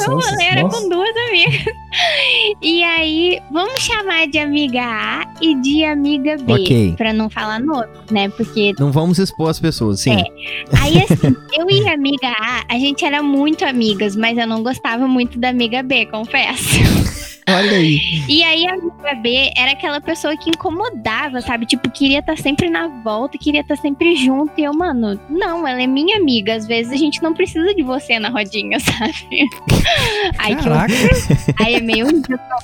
[0.41, 0.81] era Nossa.
[0.81, 1.65] com duas amigas.
[2.61, 6.53] E aí, vamos chamar de amiga A e de amiga B.
[6.53, 6.93] Ok.
[6.97, 8.29] Pra não falar nome, né?
[8.29, 10.13] Porque Não vamos expor as pessoas, sim.
[10.13, 10.23] É.
[10.81, 14.63] Aí, assim, eu e a amiga A, a gente era muito amigas, mas eu não
[14.63, 16.79] gostava muito da amiga B, confesso.
[17.49, 17.97] Olha aí.
[18.27, 21.65] E aí, a amiga B era aquela pessoa que incomodava, sabe?
[21.65, 24.51] Tipo, queria estar sempre na volta, queria estar sempre junto.
[24.57, 26.55] E eu, mano, não, ela é minha amiga.
[26.55, 29.47] Às vezes a gente não precisa de você na rodinha, sabe?
[30.39, 30.93] Aí, eu- Caraca.
[31.63, 32.07] aí é meio.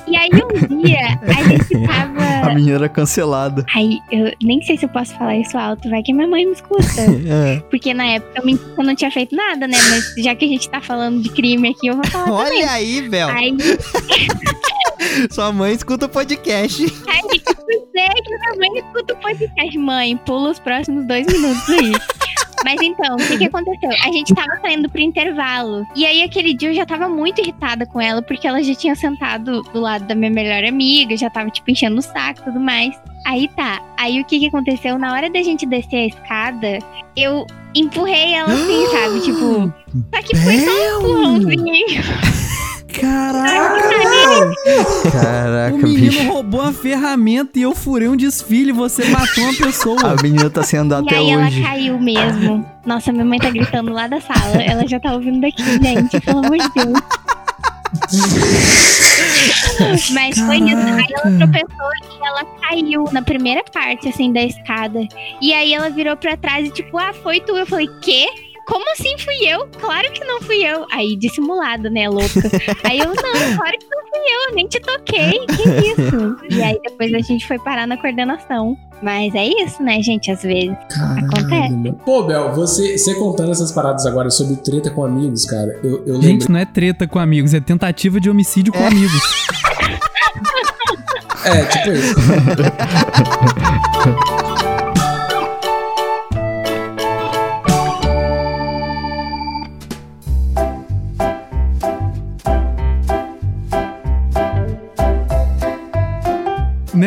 [0.08, 2.24] E aí, um dia, a gente tava.
[2.50, 3.66] A menina era cancelada.
[3.74, 6.52] Ai, eu nem sei se eu posso falar isso alto, vai que minha mãe me
[6.54, 6.84] escuta.
[7.26, 7.60] É.
[7.70, 8.42] Porque na época
[8.78, 9.78] eu, não tinha feito nada, né?
[9.90, 12.64] Mas já que a gente tá falando de crime aqui, eu vou falar também.
[12.64, 13.30] Olha aí, Bel.
[13.30, 13.56] Aí,
[15.32, 16.84] Sua mãe escuta o podcast.
[16.84, 19.78] eu sei que minha mãe escuta o podcast.
[19.78, 21.92] Mãe, pula os próximos dois minutos aí.
[22.64, 23.90] Mas então, o que, que aconteceu?
[24.04, 25.86] A gente tava saindo pro intervalo.
[25.96, 28.96] E aí, aquele dia eu já tava muito irritada com ela, porque ela já tinha
[28.96, 32.60] sentado do lado da minha melhor amiga, já tava, tipo, enchendo o saco e tudo
[32.60, 32.96] mais.
[33.28, 33.82] Aí tá.
[33.98, 34.98] Aí o que que aconteceu?
[34.98, 36.80] Na hora da gente descer a escada,
[37.18, 39.20] eu empurrei ela assim, sabe?
[39.22, 39.74] Tipo.
[40.16, 42.04] Só que foi só um empurrãozinho.
[43.00, 45.12] Caraca, velho.
[45.12, 46.28] Caraca, O menino bicho.
[46.32, 50.14] roubou uma ferramenta e eu furei um desfile e você matou uma pessoa.
[50.14, 51.60] A menina tá sem andar E até aí hoje.
[51.62, 52.66] ela caiu mesmo.
[52.86, 54.62] Nossa, minha mãe tá gritando lá da sala.
[54.62, 56.20] Ela já tá ouvindo daqui, gente.
[56.22, 57.00] Pelo amor de Deus.
[60.14, 60.78] Mas foi isso.
[60.78, 65.00] Aí ela tropeçou e ela caiu na primeira parte, assim, da escada.
[65.42, 67.56] E aí ela virou pra trás e tipo, ah, foi tu.
[67.58, 68.28] Eu falei, quê?
[68.66, 69.68] Como assim fui eu?
[69.80, 70.86] Claro que não fui eu.
[70.92, 72.40] Aí, dissimulado, né, louca?
[72.84, 73.16] Aí eu, não,
[73.58, 75.46] claro que não fui eu, nem te toquei.
[75.48, 76.38] Que isso?
[76.50, 78.78] E aí depois a gente foi parar na coordenação.
[79.02, 80.32] Mas é isso, né, gente?
[80.32, 80.72] Às vezes.
[80.72, 81.50] Acontece.
[81.50, 81.94] Caralho.
[82.06, 86.14] Pô, Bel, você, você contando essas paradas agora sobre treta com amigos, cara, eu, eu
[86.14, 86.22] lembro.
[86.22, 89.22] Gente, não é treta com amigos, é tentativa de homicídio com amigos.
[91.46, 92.16] É, tipo isso.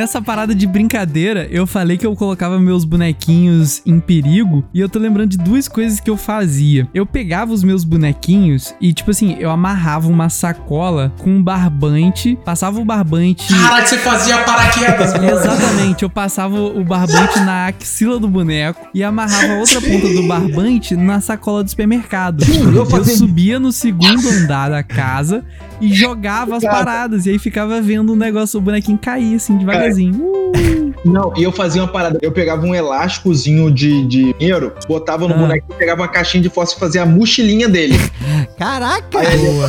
[0.06, 4.88] Nessa parada de brincadeira, eu falei que eu colocava meus bonequinhos em perigo e eu
[4.88, 6.86] tô lembrando de duas coisas que eu fazia.
[6.94, 12.38] Eu pegava os meus bonequinhos e, tipo assim, eu amarrava uma sacola com um barbante,
[12.44, 13.52] passava o barbante.
[13.52, 15.28] Caralho, você fazia paraquedas, mano.
[15.28, 20.22] Exatamente, eu passava o barbante na axila do boneco e amarrava a outra ponta do
[20.28, 22.44] barbante na sacola do supermercado.
[22.44, 25.44] eu subia no segundo andar da casa
[25.80, 27.26] e jogava as paradas.
[27.26, 30.14] E aí ficava vendo o negócio, o bonequinho cair assim devagarzinho.
[30.14, 32.18] Uh, Não, e eu fazia uma parada.
[32.22, 35.38] Eu pegava um elásticozinho de, de dinheiro, botava no Ah.
[35.38, 37.94] bonequinho, pegava uma caixinha de fósforo e fazia a mochilinha dele.
[38.58, 39.06] Caraca!
[39.20, 39.68] boa.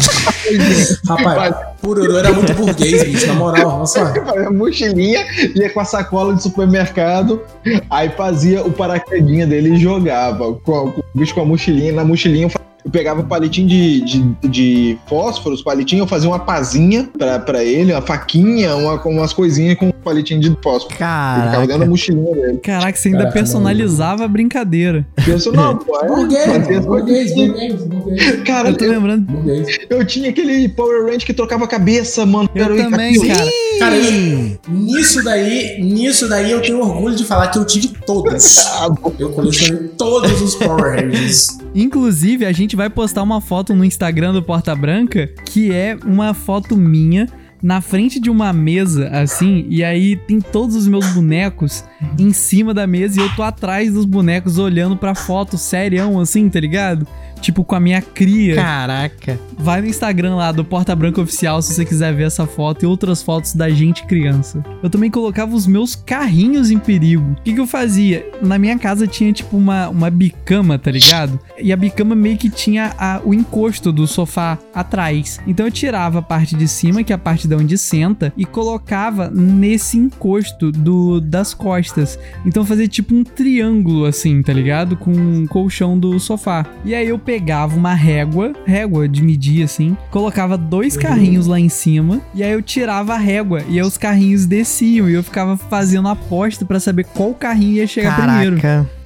[1.07, 3.79] Rapaz, Pururu era muito burguês, bicho, na moral.
[3.79, 4.13] Nossa.
[4.13, 7.41] Fazia a mochilinha, ia com a sacola de supermercado,
[7.89, 10.53] aí fazia o paraquedinha dele e jogava.
[10.53, 11.91] Com, com o bicho com a mochilinha.
[11.93, 16.39] Na mochilinha eu, fa- eu pegava palitinho de, de, de fósforos, palitinho, eu fazia uma
[16.39, 20.85] pazinha pra, pra ele, uma faquinha, uma, com umas coisinhas com palitinho de fósforo.
[20.85, 21.85] Eu ficava dentro da Caraca.
[21.89, 22.57] mochilinha dele.
[22.59, 25.05] Caraca, você ainda Caraca, personalizava a brincadeira.
[25.23, 28.41] Penso, não, pô, é, Burguês, burguês, burguês.
[28.45, 29.25] Cara, Eu tô eu, lembrando.
[29.31, 29.67] Burguês.
[29.89, 32.49] eu tinha aquele Power Range que trocava a cabeça, mano.
[32.55, 33.51] Eu o também, cara.
[33.79, 38.57] Cara, eu- nisso daí, nisso daí eu tenho orgulho de falar que eu tive todos.
[38.77, 38.89] Ah.
[39.17, 41.47] Eu colecionei todos os Power Rangers.
[41.73, 46.31] Inclusive, a gente vai postar uma foto no Instagram do Porta Branca, que é uma
[46.35, 47.27] foto minha
[47.61, 51.83] na frente de uma mesa, assim, e aí tem todos os meus bonecos
[52.19, 56.47] em cima da mesa e eu tô atrás dos bonecos olhando pra foto serião, assim,
[56.49, 57.07] tá ligado?
[57.39, 58.55] Tipo, com a minha cria.
[58.55, 59.39] Caraca.
[59.57, 62.85] Vai no Instagram lá do Porta Branca Oficial se você quiser ver essa foto e
[62.85, 64.63] outras fotos da gente criança.
[64.83, 67.31] Eu também colocava os meus carrinhos em perigo.
[67.31, 68.25] O que, que eu fazia?
[68.41, 71.39] Na minha casa tinha tipo uma, uma bicama, tá ligado?
[71.59, 75.39] E a bicama meio que tinha a- o encosto do sofá atrás.
[75.47, 78.45] Então eu tirava a parte de cima, que é a parte de onde senta, e
[78.45, 82.19] colocava nesse encosto do, das costas.
[82.45, 84.95] Então fazia tipo um triângulo assim, tá ligado?
[84.95, 86.65] Com o colchão do sofá.
[86.85, 91.67] E aí eu pegava uma régua, régua de medir assim, colocava dois carrinhos lá em
[91.67, 95.57] cima, e aí eu tirava a régua, e aí os carrinhos desciam, e eu ficava
[95.57, 98.55] fazendo aposta pra saber qual carrinho ia chegar primeiro.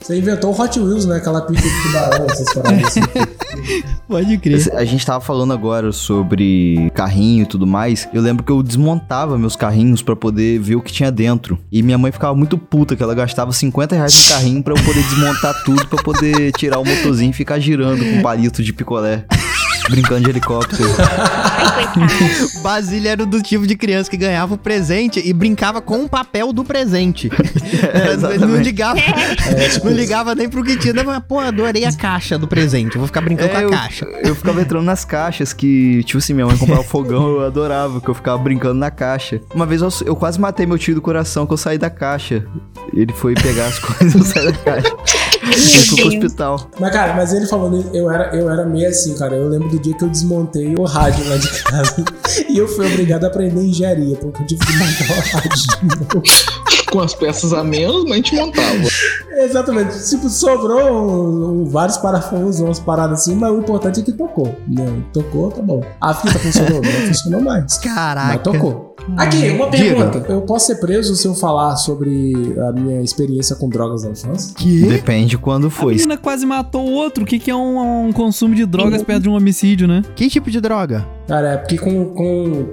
[0.02, 1.18] Você inventou o Hot Wheels, né?
[1.18, 3.02] Aquela pica de tubarão, essas paradas assim.
[4.08, 4.76] Pode crer.
[4.76, 8.10] A gente tava falando agora sobre carrinho e tudo mais.
[8.12, 11.60] Eu lembro que eu desmontava meus carrinhos pra poder ver o que tinha dentro.
[11.72, 14.84] E minha mãe ficava muito puta que ela gastava 50 reais no carrinho pra eu
[14.84, 19.26] poder desmontar tudo pra poder tirar o motorzinho e ficar girando com palito de picolé.
[19.90, 20.84] Brincando de helicóptero.
[22.62, 26.54] Basílio era do tipo de criança que ganhava o presente e brincava com o papel
[26.54, 27.30] do presente.
[27.94, 30.94] Era- não ligava, É, tipo não ligava nem pro que tinha.
[30.94, 32.96] Não, mas, pô, adorei a caixa do presente.
[32.96, 34.06] Eu vou ficar brincando É, com a eu, caixa.
[34.24, 38.10] eu ficava entrando nas caixas que, tipo assim, minha mãe comprava fogão, eu adorava, que
[38.10, 39.42] eu ficava brincando na caixa.
[39.54, 42.46] Uma vez eu, eu quase matei meu tio do coração que eu saí da caixa.
[42.94, 44.96] Ele foi pegar as coisas, eu saí da caixa.
[45.42, 46.70] Fui pro hospital.
[46.80, 49.36] Mas, cara, mas ele falando, eu era, eu era meio assim, cara.
[49.36, 51.96] Eu lembro do dia que eu desmontei o rádio lá de casa.
[52.48, 56.24] e eu fui obrigado a aprender engenharia, porque eu tive que montar o rádio.
[56.92, 58.88] Com as peças a menos, mas a gente montava.
[59.38, 60.10] Exatamente.
[60.10, 64.56] Tipo, sobrou um- um- vários parafusos, umas paradas assim, mas o importante é que tocou.
[64.68, 65.82] Não, tocou, tá bom.
[66.02, 66.82] A fita funcionou?
[66.82, 67.78] Não funcionou mais.
[67.78, 68.28] Caraca.
[68.28, 68.91] Mas tocou.
[69.18, 69.96] Aqui, uma Diga.
[69.96, 70.26] pergunta.
[70.32, 72.34] Eu posso ser preso se eu falar sobre
[72.68, 74.54] a minha experiência com drogas na infância?
[74.56, 74.84] Que?
[74.84, 75.94] Depende quando A foi.
[75.96, 77.24] menina quase matou o outro.
[77.24, 80.04] O que, que é um, um consumo de drogas perto de um homicídio, né?
[80.16, 81.06] Que tipo de droga?
[81.28, 82.66] Cara, é porque com, com,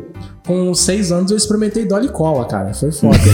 [0.46, 2.74] com seis anos eu experimentei Dolly Cola, cara.
[2.74, 3.18] Foi foda.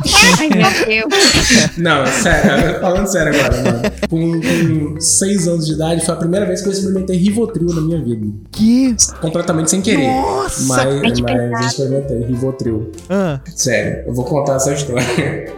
[0.38, 1.76] Ai, meu Deus.
[1.78, 3.80] Não, sério, falando sério agora, mano.
[4.08, 4.40] Com,
[4.94, 8.02] com seis anos de idade, foi a primeira vez que eu experimentei Rivotril na minha
[8.02, 8.26] vida.
[8.52, 8.94] Que?
[9.20, 10.06] Completamente sem querer.
[10.06, 10.64] Nossa!
[10.66, 12.90] Mas, mas eu experimentei Rivotril.
[13.08, 15.04] Ah, Sério, eu vou contar essa história.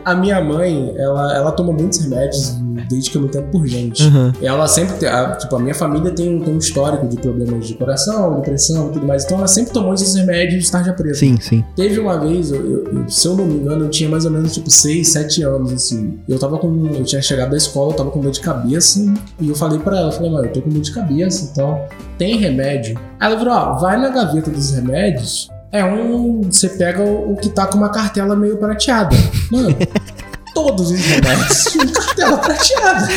[0.04, 2.56] A minha mãe, ela, ela toma muitos remédios
[2.88, 4.02] desde que eu me entendo por gente.
[4.02, 4.32] aham.
[4.42, 8.34] Ela sempre a- tipo, a minha família tem, tem um histórico de problemas de coração,
[8.36, 9.24] depressão e tudo mais.
[9.24, 11.14] Então ela sempre tomou esses remédios de tarja preta.
[11.14, 11.64] Sim, sim.
[11.76, 14.30] Teve uma vez, eu, eu- eu- se eu não me engano, eu tinha mais ou
[14.30, 16.20] menos tipo 6, 7 anos, assim.
[16.28, 16.86] Eu tava com.
[16.94, 19.00] Eu tinha chegado da escola, eu tava com dor de cabeça.
[19.40, 21.84] E eu falei pra ela, eu falei, mãe, eu tô com dor de cabeça, então
[22.16, 22.98] tem remédio.
[23.20, 25.48] Ela falou, ó, vai na gaveta dos remédios.
[25.70, 26.42] É um.
[26.42, 29.16] Você pega o, o que tá com uma cartela meio prateada.
[29.50, 29.76] Mano.
[30.54, 33.08] Todos os remédios tinham cartela prateada.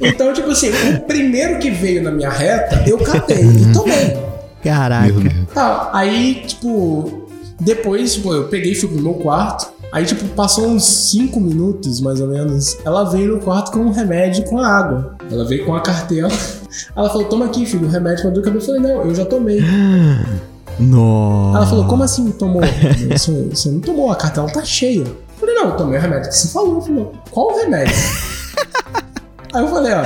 [0.00, 4.16] Então, tipo assim, o primeiro que veio na minha reta, eu catei e tomei.
[4.64, 5.12] Caraca.
[5.54, 7.28] Tá, aí, tipo,
[7.60, 9.72] depois, tipo, eu peguei e fui pro meu quarto.
[9.92, 12.78] Aí, tipo, passou uns 5 minutos, mais ou menos.
[12.82, 15.16] Ela veio no quarto com um remédio com a água.
[15.30, 16.30] Ela veio com a cartela.
[16.96, 18.70] Ela falou, toma aqui, filho, o remédio pra dor de cabeça.
[18.70, 19.60] Eu falei, não, eu já tomei.
[20.80, 21.58] Nossa.
[21.58, 22.62] Ela falou, como assim tomou?
[23.10, 25.02] Você, você não tomou, a cartela tá cheia.
[25.02, 26.80] Eu falei, não, eu tomei o remédio que você falou.
[26.80, 27.94] Falou, qual o remédio?
[29.52, 30.02] Aí eu falei, ó,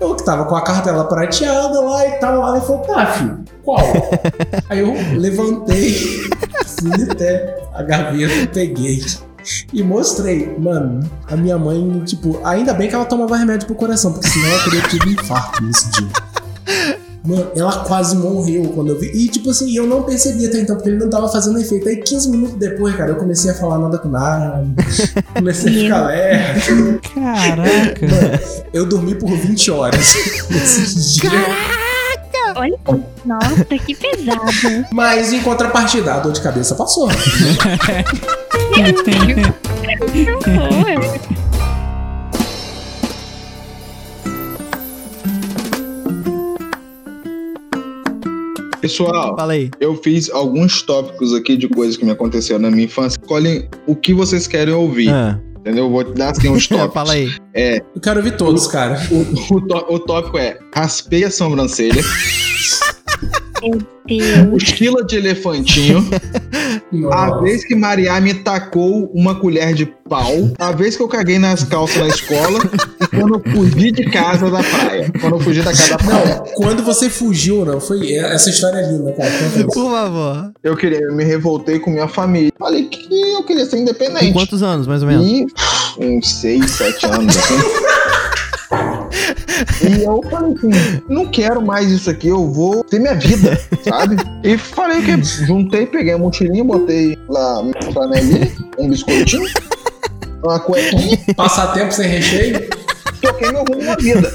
[0.00, 2.34] eu que tava com a cartela prateada lá e tal.
[2.46, 3.80] Ela falou, tá, filho, qual?
[4.70, 6.30] Aí eu levantei,
[6.80, 9.02] fui até a gaveta, peguei
[9.72, 10.56] e mostrei.
[10.58, 14.48] Mano, a minha mãe, tipo, ainda bem que ela tomava remédio pro coração, porque senão
[14.48, 16.08] ela teria tido um infarto nesse dia.
[17.24, 19.08] Mano, ela quase morreu quando eu vi.
[19.08, 21.86] E, tipo assim, eu não percebi até então, porque ele não tava fazendo efeito.
[21.88, 24.64] Aí, 15 minutos depois, cara, eu comecei a falar nada com nada.
[25.34, 27.00] Comecei a ficar lerdo.
[27.14, 28.06] Caraca.
[28.06, 30.14] Mano, eu dormi por 20 horas
[30.48, 31.30] nesse dia.
[32.56, 32.78] Olha,
[33.24, 34.40] nossa, que pesado.
[34.92, 37.08] Mas, em contrapartida, a dor de cabeça passou.
[38.74, 38.82] Que
[40.50, 41.18] horror.
[48.80, 49.70] Pessoal, Fala aí.
[49.80, 53.18] eu fiz alguns tópicos aqui de coisas que me aconteceram na minha infância.
[53.20, 55.84] Escolhem o que vocês querem ouvir, Ah, entendeu?
[55.84, 56.94] Eu vou te dar assim uns tópicos.
[56.94, 57.30] fala aí.
[57.94, 58.98] Eu quero ouvir todos, cara.
[59.10, 62.80] O, o o tópico é raspei a sobrancelha, Deus.
[64.50, 66.08] mochila de elefantinho,
[67.12, 71.38] a vez que Maria me tacou uma colher de pau, a vez que eu caguei
[71.38, 72.60] nas calças na escola
[73.20, 75.12] quando eu fugi de casa da praia.
[75.20, 76.36] Quando eu fugi da casa da praia.
[76.36, 78.14] Não, quando você fugiu, não, foi.
[78.14, 79.30] Essa história é linda, cara.
[79.72, 80.52] Por favor.
[80.62, 82.52] Eu queria, eu me revoltei com minha família.
[82.58, 84.32] Falei que eu queria ser Com independente.
[84.32, 85.26] quantos anos, mais ou menos?
[85.26, 85.46] E
[86.00, 87.54] uns 6, 7 anos, assim.
[89.82, 90.70] E eu falei assim,
[91.08, 94.16] não quero mais isso aqui, eu vou ter minha vida, sabe?
[94.44, 99.48] E falei que juntei, peguei a mochilinha, botei lá uma flanelinha, um biscoitinho,
[100.44, 102.68] uma cuequinha, Passar tempo sem recheio?
[103.20, 104.32] Toquei meu rumo na vida.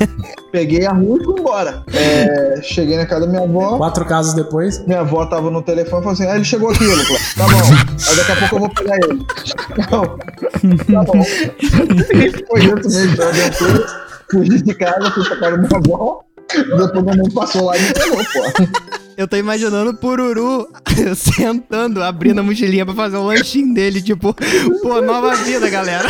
[0.52, 1.84] Peguei a rua e fui embora.
[1.94, 4.86] É, cheguei na casa da minha avó, Quatro casos depois.
[4.86, 7.34] minha avó tava no telefone e falou assim: Ah, ele chegou aqui, Lucas.
[7.36, 8.10] Tá bom.
[8.10, 9.26] Aí daqui a pouco eu vou pegar ele.
[9.92, 11.04] Não.
[11.06, 11.26] Tá bom.
[11.60, 11.68] E
[12.48, 13.24] foi isso mesmo.
[13.24, 16.20] Eu fugi de casa, fui pra casa da minha avó.
[16.54, 18.80] Depois minha mãe passou lá e me pegou, pô.
[19.16, 20.68] Eu tô imaginando o Pururu
[21.16, 24.36] sentando, abrindo a mochilinha pra fazer o lanchinho dele, tipo,
[24.82, 26.10] pô, nova vida, galera.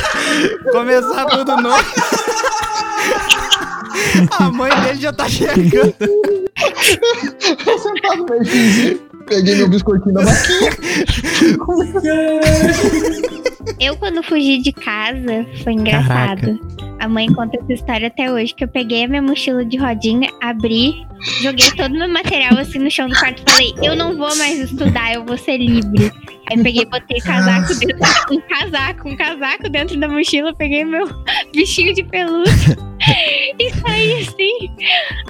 [0.72, 1.84] Começar tudo novo.
[4.40, 5.96] A mãe dele já tá chegando.
[7.66, 10.72] Eu sentado meio finzinho, peguei meu biscoitinho da vaquinha.
[13.80, 16.60] Eu, quando fugi de casa, foi engraçado.
[17.00, 20.30] A mãe conta essa história até hoje, que eu peguei a minha mochila de rodinha,
[20.42, 21.06] abri,
[21.42, 24.34] joguei todo o meu material assim no chão do quarto e falei, eu não vou
[24.38, 26.12] mais estudar, eu vou ser livre.
[26.52, 27.98] Aí peguei, botei casaco dentro,
[28.32, 31.08] um casaco, um casaco dentro da mochila, peguei meu
[31.54, 32.78] bichinho de pelúcia
[33.60, 34.70] e saí assim.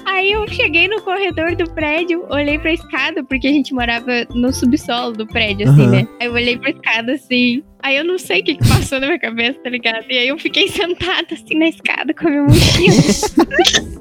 [0.06, 4.52] Aí eu cheguei no corredor do prédio, olhei pra escada, porque a gente morava no
[4.52, 5.92] subsolo do prédio, assim, Aham.
[5.92, 6.08] né?
[6.20, 7.64] Aí eu olhei pra escada assim.
[7.82, 10.06] Aí eu não sei o que, que passou na minha cabeça, tá ligado?
[10.10, 12.94] E aí eu fiquei sentada assim na escada com a minha mochila.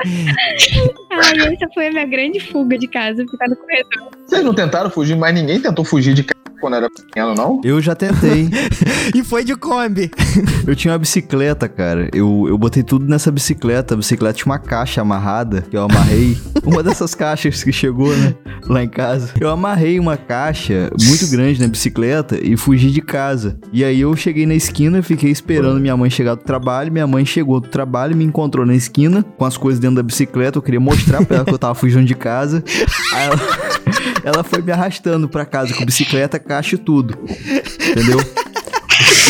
[1.11, 4.11] Ai, essa foi a minha grande fuga de casa, ficar no corredor.
[4.27, 6.32] Vocês não tentaram fugir, mas ninguém tentou fugir de casa
[6.63, 7.61] quando era pequeno, não?
[7.65, 8.49] Eu já tentei.
[9.15, 10.11] E foi de Kombi.
[10.65, 12.09] Eu tinha uma bicicleta, cara.
[12.15, 13.95] Eu, eu botei tudo nessa bicicleta.
[13.95, 16.39] A bicicleta tinha uma caixa amarrada que eu amarrei.
[16.65, 18.35] uma dessas caixas que chegou, né?
[18.69, 19.31] Lá em casa.
[19.41, 23.59] Eu amarrei uma caixa muito grande na bicicleta e fugi de casa.
[23.73, 26.93] E aí eu cheguei na esquina, fiquei esperando minha mãe chegar do trabalho.
[26.93, 30.59] Minha mãe chegou do trabalho, me encontrou na esquina com as coisas dentro da bicicleta.
[30.59, 32.63] Eu queria mostrar pra ela que eu tava fugindo de casa.
[33.13, 33.41] Aí ela,
[34.25, 37.19] ela foi me arrastando pra casa com bicicleta, caixa e tudo.
[37.91, 38.19] Entendeu?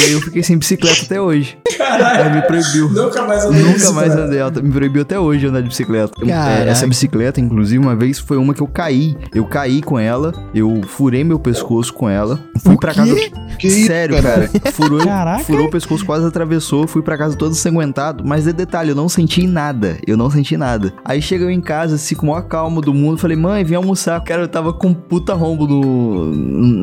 [0.00, 1.56] E aí eu fiquei sem bicicleta até hoje.
[1.80, 2.88] Aí me proibiu.
[2.90, 4.44] Nunca mais andei de Nunca mais bicicleta.
[4.46, 4.62] andei.
[4.62, 6.12] Me proibiu até hoje andar de bicicleta.
[6.20, 6.70] Eu- é, Caraca.
[6.70, 9.16] essa bicicleta, inclusive, uma vez foi uma que eu caí.
[9.34, 12.38] Eu caí com ela, eu furei meu pescoço com ela.
[12.62, 13.14] Fui pra casa.
[13.58, 14.50] Que isso, Sério, cara.
[14.72, 15.44] Furou, Caraca.
[15.44, 16.86] furou o pescoço, quase atravessou.
[16.86, 18.24] Fui pra casa todo ensanguentado.
[18.26, 19.96] Mas de detalhe, eu não senti nada.
[20.06, 20.92] Eu não senti nada.
[21.04, 23.18] Aí chega eu em casa, assim, com a maior calma do mundo.
[23.18, 24.22] Falei, mãe, vem almoçar.
[24.24, 26.34] Cara, eu tava com um puta rombo no,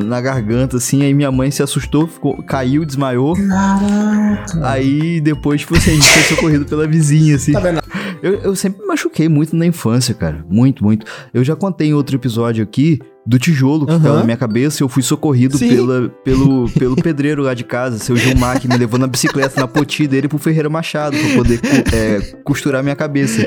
[0.04, 1.02] na garganta, assim.
[1.02, 3.34] Aí minha mãe se assustou, ficou, caiu, desmaiou.
[3.34, 4.68] Caraca.
[4.68, 7.52] Aí depois, tipo assim, a gente foi socorrido pela vizinha, assim.
[7.52, 7.80] Tá vendo?
[8.22, 10.44] Eu, eu sempre me machuquei muito na infância, cara.
[10.48, 11.06] Muito, muito.
[11.32, 14.02] Eu já contei em outro episódio aqui do tijolo que Aham.
[14.02, 15.68] caiu na minha cabeça eu fui socorrido Sim.
[15.68, 19.68] pela, pelo, pelo pedreiro lá de casa, seu Gilmar, que me levou na bicicleta, na
[19.68, 21.60] poti dele pro Ferreira Machado, pra poder
[21.92, 23.46] é, costurar minha cabeça.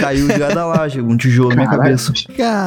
[0.00, 2.12] Caiu de lá da laje, um tijolo na minha cabeça.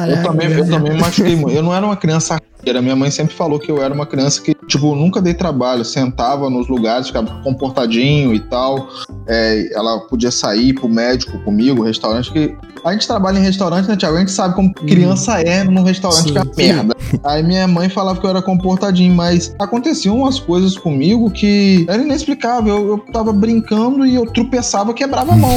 [0.08, 1.56] Eu também, eu também me machuquei muito.
[1.56, 2.82] Eu não era uma criança arteira.
[2.82, 5.84] Minha mãe sempre falou que eu era uma criança que, tipo, nunca dei trabalho.
[5.84, 8.88] Sentava nos lugares, ficava comportadinho e tal.
[9.26, 12.32] É, ela podia sair pro médico comigo, restaurante.
[12.32, 14.16] Que a gente trabalha em restaurante, né, Thiago?
[14.16, 16.50] A gente sabe como criança é num restaurante Sim, que é sim.
[16.56, 16.96] merda.
[17.24, 22.02] Aí minha mãe falava que eu era comportadinho, mas aconteciam umas coisas comigo que era
[22.02, 22.76] inexplicável.
[22.76, 25.56] Eu, eu tava brincando e eu tropeçava, quebrava a mão.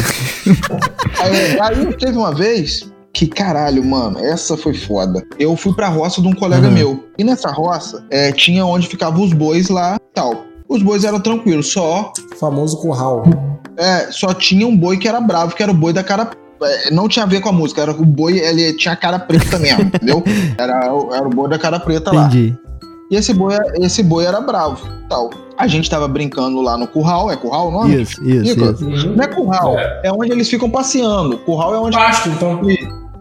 [1.20, 2.89] aí, aí teve uma vez
[3.20, 5.22] que caralho, mano, essa foi foda.
[5.38, 6.74] Eu fui pra roça de um colega Uhum.
[6.74, 7.04] meu.
[7.18, 10.46] E nessa roça, é, tinha onde ficavam os bois lá tal.
[10.70, 13.24] Os bois eram tranquilos, só Famoso curral.
[13.76, 16.30] é, só tinha um boi que era bravo, que era o boi da cara.
[16.62, 19.18] é, Não tinha a ver com a música, era o boi, ele tinha a cara
[19.20, 20.24] preta mesmo, entendeu?
[20.58, 22.26] Era, o- era o boi da cara preta lá.
[22.28, 22.56] Entendi.
[23.12, 25.32] E esse boi, esse boi era bravo, tal.
[25.58, 28.02] A gente tava brincando lá no curral, é curral o nome?
[28.02, 29.10] Isso, isso, isso.
[29.10, 31.38] Não é curral, é onde eles ficam passeando.
[31.40, 32.62] Curral é onde Pasto, então.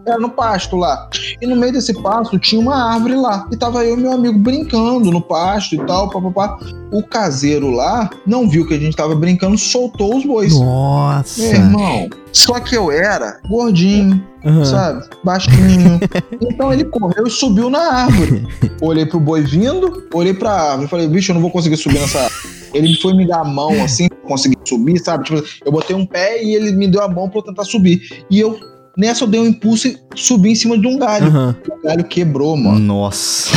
[0.05, 1.09] Era no pasto lá.
[1.41, 3.47] E no meio desse pasto tinha uma árvore lá.
[3.51, 6.59] E tava eu e meu amigo brincando no pasto e tal, papapá.
[6.91, 10.57] O caseiro lá não viu que a gente tava brincando, soltou os bois.
[10.57, 11.41] Nossa.
[11.41, 12.09] Meu irmão.
[12.31, 14.65] Só que eu era gordinho, Aham.
[14.65, 15.05] sabe?
[15.23, 15.99] Baixinho.
[16.41, 18.47] então ele correu e subiu na árvore.
[18.81, 20.87] Olhei pro boi vindo, olhei pra árvore.
[20.87, 22.59] Falei, bicho, eu não vou conseguir subir nessa árvore.
[22.73, 25.23] Ele foi me dar a mão assim, conseguir subir, sabe?
[25.25, 28.23] Tipo, eu botei um pé e ele me deu a mão pra eu tentar subir.
[28.29, 28.59] E eu,
[28.99, 31.27] nessa, eu dei um impulso e subi em cima de um galho.
[31.27, 31.55] Aham.
[31.69, 32.79] O galho quebrou, mano.
[32.79, 33.49] Nossa.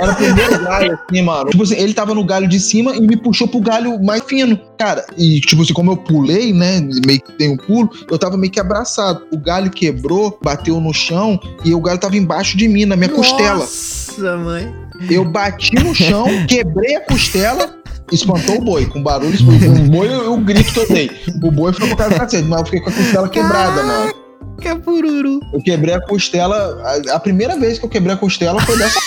[0.00, 1.50] Era o primeiro galho, assim, mano.
[1.50, 4.58] Tipo assim, ele tava no galho de cima e me puxou pro galho mais fino.
[4.78, 6.80] Cara, e tipo assim, como eu pulei, né?
[7.06, 9.26] Meio que tem um pulo, eu tava meio que abraçado.
[9.30, 13.10] O galho quebrou, bateu no chão e o galho tava embaixo de mim, na minha
[13.10, 13.58] costela.
[13.58, 14.72] Nossa, mãe.
[15.10, 17.76] Eu bati no chão, quebrei a costela.
[18.12, 21.10] Espantou o boi, com barulho, espantou o boi, eu, eu grito que eu dei.
[21.42, 24.14] O boi foi por causa do cacete, mas eu fiquei com a costela quebrada, mano.
[24.62, 25.40] Capururu.
[25.52, 26.80] Eu quebrei a costela.
[26.84, 28.98] A, a primeira vez que eu quebrei a costela foi dessa.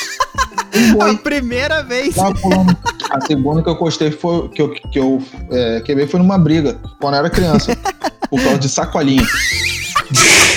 [0.75, 1.11] Um boi.
[1.11, 2.15] A primeira vez.
[2.17, 4.49] A segunda que eu costei foi.
[4.49, 7.75] Que eu, que eu é, quebrei foi numa briga, quando eu era criança.
[8.29, 9.25] por causa de sacolinha.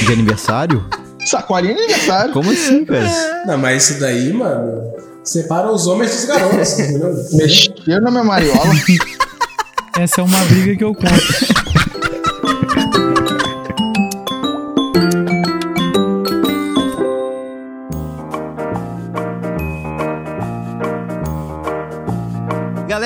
[0.05, 0.85] De aniversário?
[1.27, 2.33] Sacolinha de aniversário.
[2.33, 3.45] Como assim, cara?
[3.47, 4.83] Não, mas isso daí, mano,
[5.25, 7.15] separa os homens dos garotos, entendeu?
[7.83, 8.75] Mexeram na minha mariola.
[9.99, 11.72] Essa é uma briga que eu conto.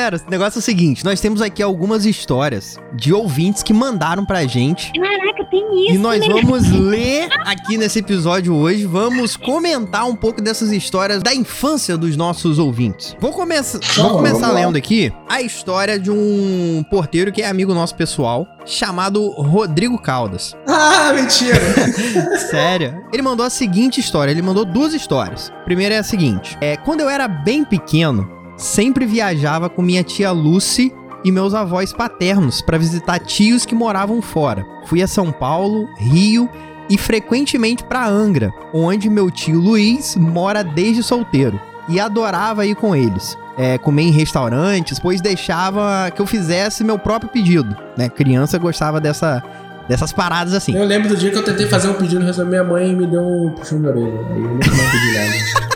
[0.06, 4.24] Galera, o negócio é o seguinte: nós temos aqui algumas histórias de ouvintes que mandaram
[4.24, 4.92] pra gente.
[4.92, 5.94] Caraca, tem isso.
[5.94, 6.28] E nós né?
[6.28, 8.86] vamos ler aqui nesse episódio hoje.
[8.86, 13.16] Vamos comentar um pouco dessas histórias da infância dos nossos ouvintes.
[13.20, 17.74] Vou, começar, vou Vamos começar lendo aqui a história de um porteiro que é amigo
[17.74, 20.54] nosso pessoal, chamado Rodrigo Caldas.
[20.68, 21.58] Ah, mentira!
[22.48, 23.02] Sério?
[23.12, 24.30] Ele mandou a seguinte história.
[24.30, 25.50] Ele mandou duas histórias.
[25.50, 30.02] A primeira é a seguinte: é, quando eu era bem pequeno, sempre viajava com minha
[30.02, 30.92] tia Lucy
[31.24, 34.64] e meus avós paternos para visitar tios que moravam fora.
[34.86, 36.48] Fui a São Paulo, Rio
[36.88, 41.60] e frequentemente para Angra, onde meu tio Luiz mora desde solteiro.
[41.88, 43.36] E adorava ir com eles.
[43.58, 47.74] É, comer em restaurantes, pois deixava que eu fizesse meu próprio pedido.
[47.96, 48.08] Né?
[48.08, 49.42] Criança gostava dessa,
[49.88, 50.76] dessas paradas assim.
[50.76, 53.22] Eu lembro do dia que eu tentei fazer um pedido restaurante, minha mãe me deu
[53.22, 54.20] um puxão de orelha.
[54.30, 55.66] Aí eu nunca mais pedi nada.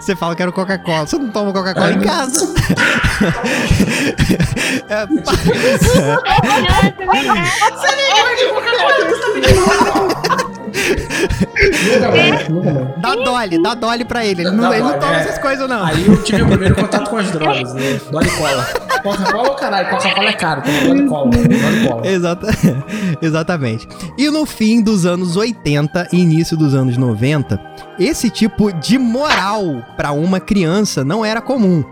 [0.00, 1.06] Você fala que era Coca-Cola.
[1.06, 2.48] Você não toma Coca-Cola em casa.
[4.88, 5.32] É, pá,
[6.44, 6.92] Nossa,
[9.36, 10.16] verdade.
[10.70, 13.00] Nunca mais, nunca mais.
[13.00, 14.42] dá dole, dá dole pra ele.
[14.42, 15.20] Ele não, Dá ele não dole, toma é.
[15.20, 15.84] essas coisas, não.
[15.84, 18.00] Aí eu tive o primeiro contato com as drogas, né?
[18.10, 18.66] Dole e cola.
[19.02, 19.88] Coca-Cola ou caralho?
[19.90, 20.62] Coca-Cola é caro.
[20.62, 21.30] Coca-Cola é cola.
[21.34, 22.06] É cola.
[22.06, 22.46] Exata...
[23.22, 23.88] Exatamente.
[24.18, 27.60] E no fim dos anos 80 e início dos anos 90,
[27.98, 31.82] esse tipo de moral pra uma criança não era comum.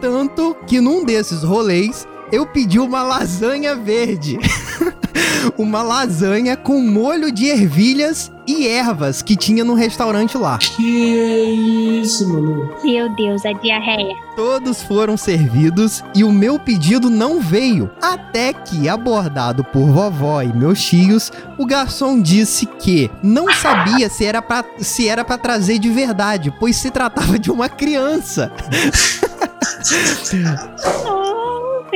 [0.00, 4.38] Tanto que num desses rolês eu pedi uma lasanha verde.
[5.58, 10.58] uma lasanha com molho de ervilhas e ervas que tinha no restaurante lá.
[10.58, 12.70] Que isso, mano.
[12.82, 14.14] Meu Deus, a diarreia.
[14.34, 17.90] Todos foram servidos e o meu pedido não veio.
[18.00, 24.24] Até que, abordado por vovó e meus tios, o garçom disse que não sabia se
[24.24, 28.50] era pra, se era pra trazer de verdade, pois se tratava de uma criança.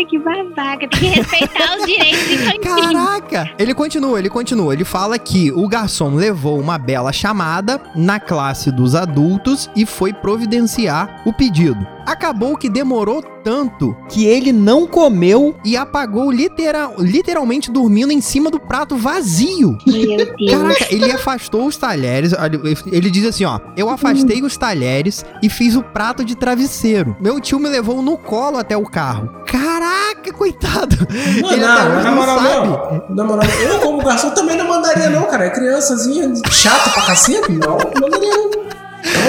[0.02, 0.88] Que babaca.
[0.88, 2.60] Tem que respeitar os direitos infantis.
[2.60, 3.50] Caraca!
[3.58, 4.72] Ele continua, ele continua.
[4.72, 10.12] Ele fala que o garçom levou uma bela chamada na classe dos adultos e foi
[10.12, 11.93] providenciar o pedido.
[12.06, 18.50] Acabou que demorou tanto que ele não comeu e apagou literal, literalmente dormindo em cima
[18.50, 19.76] do prato vazio.
[19.86, 20.50] Meu Deus.
[20.50, 22.32] Caraca, ele afastou os talheres.
[22.90, 27.16] Ele diz assim: ó, eu afastei os talheres e fiz o prato de travesseiro.
[27.20, 29.28] Meu tio me levou no colo até o carro.
[29.46, 30.96] Caraca, coitado.
[31.40, 32.66] Não, ele não, na moral, sabe.
[32.66, 33.16] não.
[33.16, 35.46] Na moral, eu como garçom também não mandaria, não, cara.
[35.46, 37.52] É criançazinha chata pra cacete.
[37.52, 38.63] Não, não mandaria, não.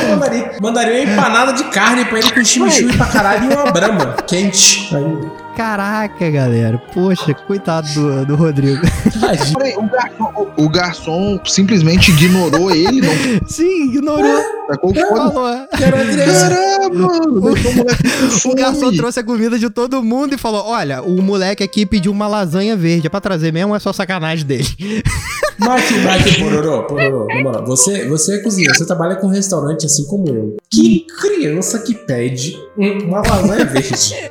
[0.10, 0.52] Mandaria.
[0.62, 4.96] Mandaria uma empanada de carne pra ele com chimichurri pra caralho e uma brama quente.
[4.96, 6.78] Aí, Caraca, galera.
[6.94, 8.82] Poxa, coitado do, do Rodrigo.
[9.58, 13.14] Peraí, o garçom, o, o garçom simplesmente ignorou ele, não
[13.48, 14.42] Sim, ignorou.
[14.68, 15.68] sacou o foda.
[15.78, 16.50] Que era uma criança.
[16.50, 21.64] Caramba, o O garçom trouxe a comida de todo mundo e falou: Olha, o moleque
[21.64, 23.08] aqui pediu uma lasanha verde.
[23.08, 24.68] É pra trazer mesmo é só sacanagem dele?
[25.60, 27.28] Mike, Mike, pororô, pororô.
[27.28, 30.58] Na moral, você, você é cozinheiro, você trabalha com restaurante assim como eu.
[30.70, 34.30] Que criança que pede um- uma lasanha verde?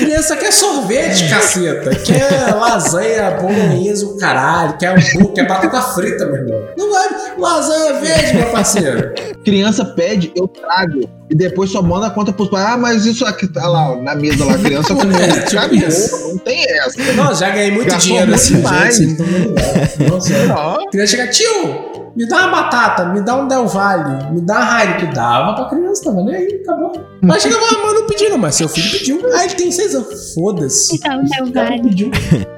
[0.00, 1.90] Criança quer sorvete, caceta.
[1.96, 4.76] Quer lasanha, bolonhesa, o caralho.
[4.76, 6.62] Quer hambúrguer, quer batata frita, meu irmão.
[6.76, 7.08] Não vai.
[7.38, 9.14] Lasanha verde, meu parceiro.
[9.44, 11.08] Criança pede, eu trago.
[11.30, 12.64] E depois só manda a conta pros pais.
[12.66, 15.16] Ah, mas isso aqui tá lá, ó, na mesa lá, a criança comeu.
[15.18, 17.12] É, tipo Acabou, não tem essa.
[17.14, 18.96] Nossa, já ganhei muito Gastou dinheiro muito assim, demais.
[18.96, 19.08] gente.
[19.10, 20.10] Não tô ligado.
[20.10, 20.90] Nossa, Não.
[20.90, 24.80] Criança chega, tio, me dá uma batata, me dá um Del Valle, me dá uma
[24.82, 25.10] Heineken.
[25.12, 26.92] Dava pra criança, tava nem aí, acabou.
[27.20, 29.20] Mas chegava, mas não pediu, mas seu filho pediu.
[29.34, 30.32] Ah, ele tem seis anos.
[30.34, 30.96] Foda-se.
[30.96, 31.82] Então, Del O cara Valle.
[31.82, 32.10] pediu.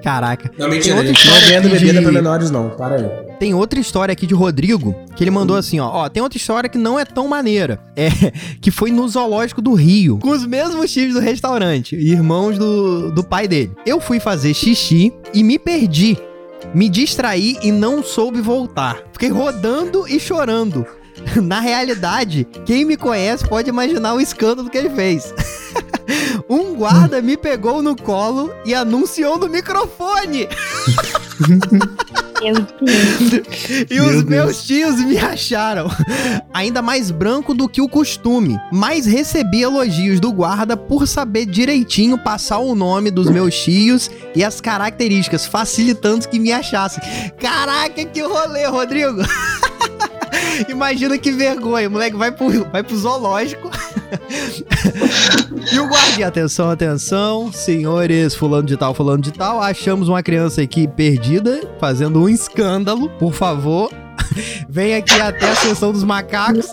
[0.02, 0.50] Caraca.
[0.56, 1.26] Não, mentira, gente.
[1.28, 2.70] Não vendo bebida de- pra menores, não.
[2.70, 3.29] Para aí.
[3.40, 5.88] Tem outra história aqui de Rodrigo que ele mandou assim, ó.
[5.88, 7.82] Ó, tem outra história que não é tão maneira.
[7.96, 8.10] É
[8.60, 13.24] que foi no zoológico do Rio, com os mesmos times do restaurante, irmãos do, do
[13.24, 13.72] pai dele.
[13.86, 16.18] Eu fui fazer xixi e me perdi.
[16.74, 18.98] Me distraí e não soube voltar.
[19.10, 20.86] Fiquei rodando e chorando.
[21.42, 25.32] Na realidade, quem me conhece pode imaginar o escândalo que ele fez.
[26.48, 30.48] Um guarda me pegou no colo e anunciou no microfone.
[32.40, 32.54] Meu
[33.30, 33.90] Deus.
[33.90, 35.88] E os meus tios me acharam
[36.52, 42.18] ainda mais branco do que o costume, mas recebi elogios do guarda por saber direitinho
[42.18, 47.02] passar o nome dos meus tios e as características, facilitando que me achassem.
[47.38, 49.22] Caraca, que rolê, Rodrigo!
[50.68, 53.70] Imagina que vergonha, o moleque vai pro, vai pro zoológico.
[55.72, 60.62] e o guardião, atenção, atenção, senhores, fulano de tal, fulano de tal, achamos uma criança
[60.62, 63.90] aqui perdida, fazendo um escândalo, por favor.
[64.68, 66.66] Vem aqui até a sessão dos macacos.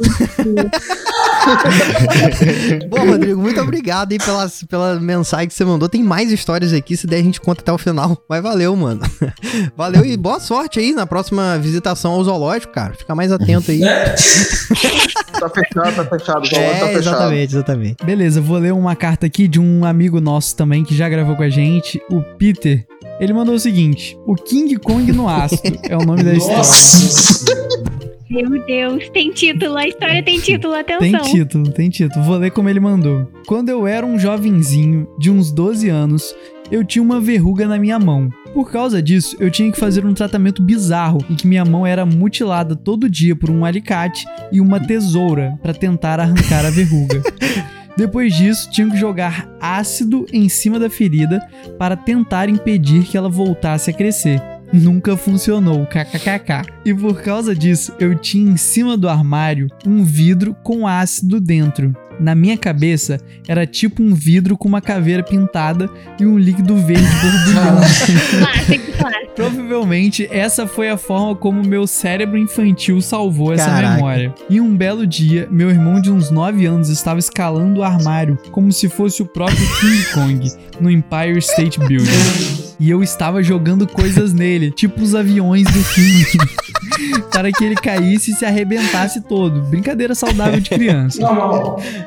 [2.89, 5.87] Bom, Rodrigo, muito obrigado aí pela, pela mensagem que você mandou.
[5.89, 8.17] Tem mais histórias aqui, se der a gente conta até o final.
[8.29, 9.01] Mas valeu, mano.
[9.75, 12.93] Valeu e boa sorte aí na próxima visitação ao zoológico, cara.
[12.93, 13.81] Fica mais atento aí.
[13.87, 15.39] É.
[15.39, 16.41] Tá fechado, tá fechado.
[16.43, 16.97] O zoológico É, tá fechado.
[16.97, 18.05] exatamente, exatamente.
[18.05, 21.43] Beleza, vou ler uma carta aqui de um amigo nosso também que já gravou com
[21.43, 22.85] a gente, o Peter.
[23.19, 27.96] Ele mandou o seguinte: O King Kong no ácido é o nome da história.
[28.29, 29.09] Meu Deus.
[29.09, 29.77] Tem título.
[29.77, 30.73] A história tem título.
[30.73, 31.21] Atenção.
[31.21, 32.25] Tem título, tem título.
[32.25, 33.31] Vou ler como ele mandou.
[33.45, 36.35] Quando eu era um jovenzinho de uns 12 anos,
[36.69, 38.29] eu tinha uma verruga na minha mão.
[38.53, 42.05] Por causa disso, eu tinha que fazer um tratamento bizarro em que minha mão era
[42.05, 47.21] mutilada todo dia por um alicate e uma tesoura para tentar arrancar a verruga.
[47.95, 51.39] Depois disso, tinha que jogar ácido em cima da ferida
[51.79, 54.39] para tentar impedir que ela voltasse a crescer.
[54.77, 56.71] Nunca funcionou, kkkk.
[56.85, 61.93] E por causa disso, eu tinha em cima do armário um vidro com ácido dentro.
[62.19, 67.07] Na minha cabeça, era tipo um vidro com uma caveira pintada e um líquido verde
[67.21, 67.81] borbulhando.
[69.37, 73.93] Provavelmente essa foi a forma como meu cérebro infantil salvou essa Caraca.
[73.93, 74.33] memória.
[74.49, 78.71] E um belo dia, meu irmão de uns 9 anos estava escalando o armário como
[78.71, 80.51] se fosse o próprio King Kong
[80.81, 82.65] no Empire State Building.
[82.79, 86.49] E eu estava jogando coisas nele, tipo os aviões do filme,
[87.33, 89.61] para que ele caísse e se arrebentasse todo.
[89.63, 91.19] Brincadeira saudável de criança.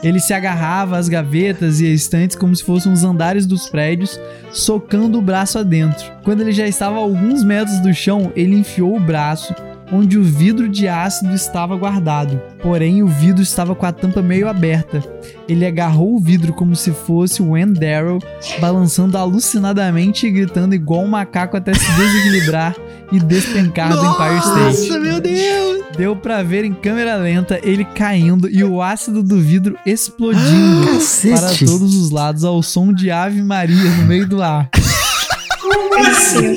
[0.02, 4.20] Ele se agarrava às gavetas e estantes como se fossem os andares dos prédios,
[4.52, 6.06] socando o braço adentro.
[6.22, 9.52] Quando ele já estava a alguns metros do chão, ele enfiou o braço
[9.92, 12.40] onde o vidro de ácido estava guardado.
[12.62, 15.02] Porém, o vidro estava com a tampa meio aberta.
[15.48, 18.18] Ele agarrou o vidro como se fosse o Ann Darrow,
[18.60, 22.76] balançando alucinadamente e gritando igual um macaco até se desequilibrar
[23.12, 24.88] e despencar do Empire State.
[24.88, 25.80] Nossa, meu Deus!
[25.96, 30.86] Deu pra ver em câmera lenta ele caindo e o ácido do vidro explodindo
[31.30, 34.70] para todos os lados ao som de Ave Maria no meio do ar.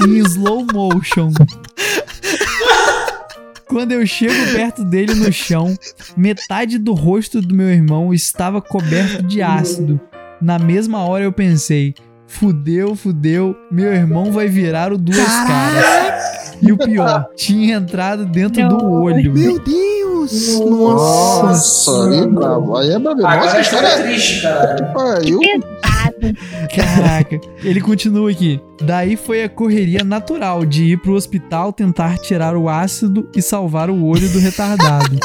[0.07, 1.31] em slow motion.
[3.67, 5.75] Quando eu chego perto dele no chão,
[6.15, 9.99] metade do rosto do meu irmão estava coberto de ácido.
[10.41, 11.93] Na mesma hora eu pensei:
[12.27, 16.53] fudeu, fudeu, meu irmão vai virar o duas caras.
[16.61, 19.33] E o pior, tinha entrado dentro do olho.
[19.33, 20.59] Meu Deus!
[20.59, 21.43] Nossa!
[21.43, 22.77] Nossa, aí é brabo.
[22.77, 23.25] Aí é brabo.
[23.25, 24.75] Agora Nossa, a história é triste, cara.
[24.75, 25.39] que pariu.
[26.75, 28.59] Caraca, ele continua aqui.
[28.81, 33.89] Daí foi a correria natural de ir pro hospital tentar tirar o ácido e salvar
[33.89, 35.19] o olho do retardado.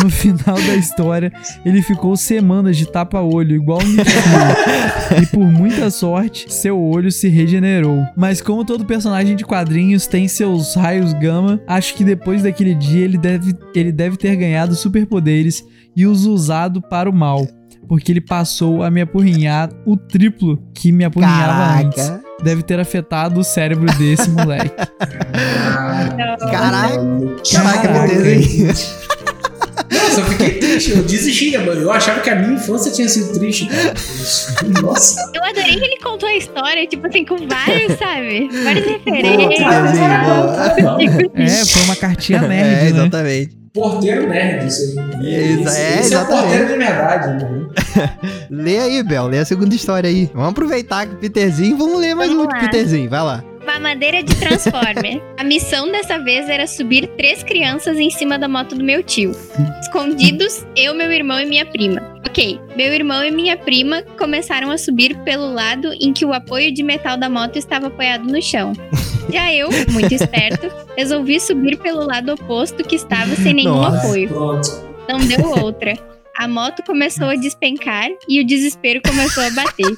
[0.00, 1.32] No final da história,
[1.64, 8.04] ele ficou semanas de tapa-olho, igual um E por muita sorte, seu olho se regenerou.
[8.16, 13.04] Mas como todo personagem de quadrinhos tem seus raios gama, acho que depois daquele dia
[13.04, 15.64] ele deve, ele deve ter ganhado superpoderes
[15.96, 17.48] e os usado para o mal.
[17.88, 22.12] Porque ele passou a me apurrinhar o triplo que me apurrinhava antes.
[22.42, 24.70] Deve ter afetado o cérebro desse moleque.
[26.50, 26.98] Caraca!
[27.50, 28.06] Caraca.
[28.06, 29.08] Meu Deus!
[29.90, 30.90] Nossa, eu fiquei triste.
[30.90, 31.80] Eu desisti, mano?
[31.80, 33.94] Eu achava que a minha infância tinha sido triste, cara.
[34.82, 35.32] Nossa.
[35.34, 38.48] Eu adorei que ele contou a história, tipo assim, com vários, sabe?
[38.64, 39.66] Várias referências.
[41.34, 43.08] É, foi uma cartinha É, nerd, né?
[43.72, 45.34] Porteiro nerd, isso aí.
[45.34, 46.40] É, esse, esse é o exatamente.
[46.42, 47.66] porteiro de verdade, né?
[48.50, 50.30] Lê aí, Bel, lê a segunda história aí.
[50.32, 52.60] Vamos aproveitar que o Peterzinho, vamos ler mais Vamos um de lá.
[52.60, 53.44] Peterzinho, vai lá.
[53.78, 55.22] Mamadeira de Transformer.
[55.38, 59.30] A missão dessa vez era subir três crianças em cima da moto do meu tio.
[59.80, 62.02] Escondidos, eu, meu irmão e minha prima.
[62.26, 66.74] Ok, meu irmão e minha prima começaram a subir pelo lado em que o apoio
[66.74, 68.72] de metal da moto estava apoiado no chão.
[69.32, 73.98] Já eu, muito esperto, resolvi subir pelo lado oposto que estava sem nenhum Nossa.
[73.98, 74.28] apoio.
[75.08, 75.96] Não deu outra.
[76.36, 79.96] A moto começou a despencar e o desespero começou a bater.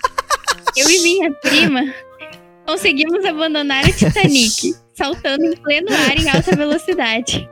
[0.77, 1.83] Eu e minha prima
[2.71, 7.49] conseguimos abandonar o Titanic, saltando em pleno ar em alta velocidade.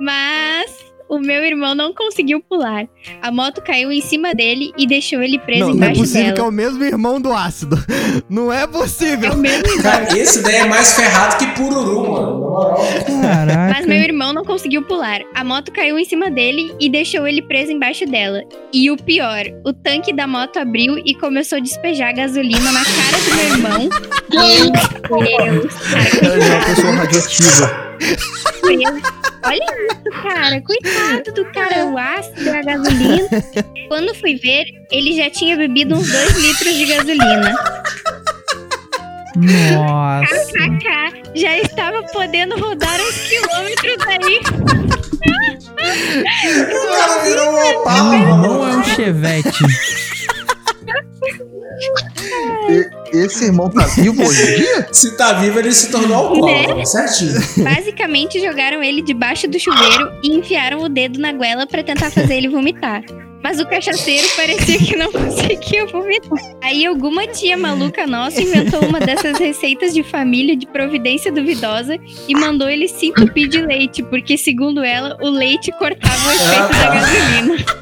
[0.00, 2.88] Mas o meu irmão não conseguiu pular.
[3.22, 6.22] A moto caiu em cima dele e deixou ele preso Não, não é embaixo possível
[6.24, 6.34] dela.
[6.34, 7.76] que é o mesmo irmão do ácido.
[8.28, 9.32] Não é É possível.
[9.32, 12.44] o mesmo Cara, esse daí é mais ferrado que pururu, mano.
[13.20, 13.74] Caraca.
[13.74, 15.20] Mas meu irmão não conseguiu pular.
[15.34, 18.40] A moto caiu em cima dele e deixou ele preso embaixo dela.
[18.72, 23.18] E o pior, o tanque da moto abriu e começou a despejar gasolina na cara
[23.22, 23.88] do meu irmão.
[24.30, 27.94] Meu Deus, cara, é uma pessoa radioativa.
[29.46, 30.62] Olha isso, cara.
[30.62, 32.93] Coitado do cara, o ácido, a gasolina.
[33.88, 37.54] Quando fui ver, ele já tinha bebido uns 2 litros de gasolina.
[39.36, 40.34] Nossa.
[40.52, 44.40] KK, já estava podendo rodar uns quilômetros aí.
[46.70, 49.64] O cara virou uma Não, Opala, não é um chevette.
[53.16, 54.88] Esse irmão tá vivo hoje em dia?
[54.92, 57.34] Se tá vivo, ele se tornou alcoólatra, certinho.
[57.64, 62.34] Basicamente, jogaram ele debaixo do chuveiro e enfiaram o dedo na goela pra tentar fazer
[62.34, 63.02] ele vomitar.
[63.44, 66.38] Mas o cachaceiro parecia que não conseguia vomitar.
[66.62, 72.34] Aí alguma tia maluca nossa inventou uma dessas receitas de família de providência duvidosa e
[72.34, 76.94] mandou ele se entupir de leite, porque segundo ela, o leite cortava o efeito da
[76.94, 77.64] gasolina.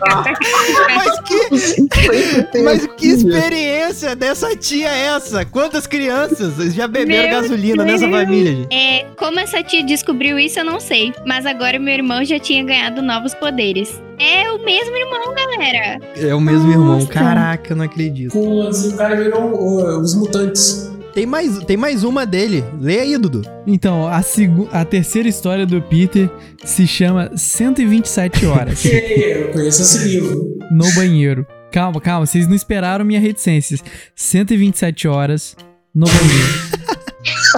[0.95, 5.45] Mas que, mas que experiência dessa tia é essa?
[5.45, 8.01] Quantas crianças já beberam Meu gasolina Deus.
[8.01, 8.75] nessa família, gente?
[8.75, 11.13] É, como essa tia descobriu isso, eu não sei.
[11.25, 14.01] Mas agora meu irmão já tinha ganhado novos poderes.
[14.23, 15.99] É o mesmo irmão, galera.
[16.16, 16.99] É o mesmo irmão.
[17.01, 17.09] Nossa.
[17.09, 18.31] Caraca, eu não acredito.
[18.31, 20.93] Com, assim, o cara virou uh, os mutantes.
[21.12, 22.64] Tem mais, tem mais uma dele.
[22.81, 23.43] Lê aí, Dudu.
[23.66, 24.23] Então, a,
[24.70, 26.31] a terceira história do Peter
[26.64, 30.57] se chama 127 horas Eu conheço esse livro.
[30.70, 31.45] no banheiro.
[31.73, 33.77] Calma, calma, vocês não esperaram minha reticência.
[34.14, 35.57] 127 horas
[35.93, 36.83] no banheiro.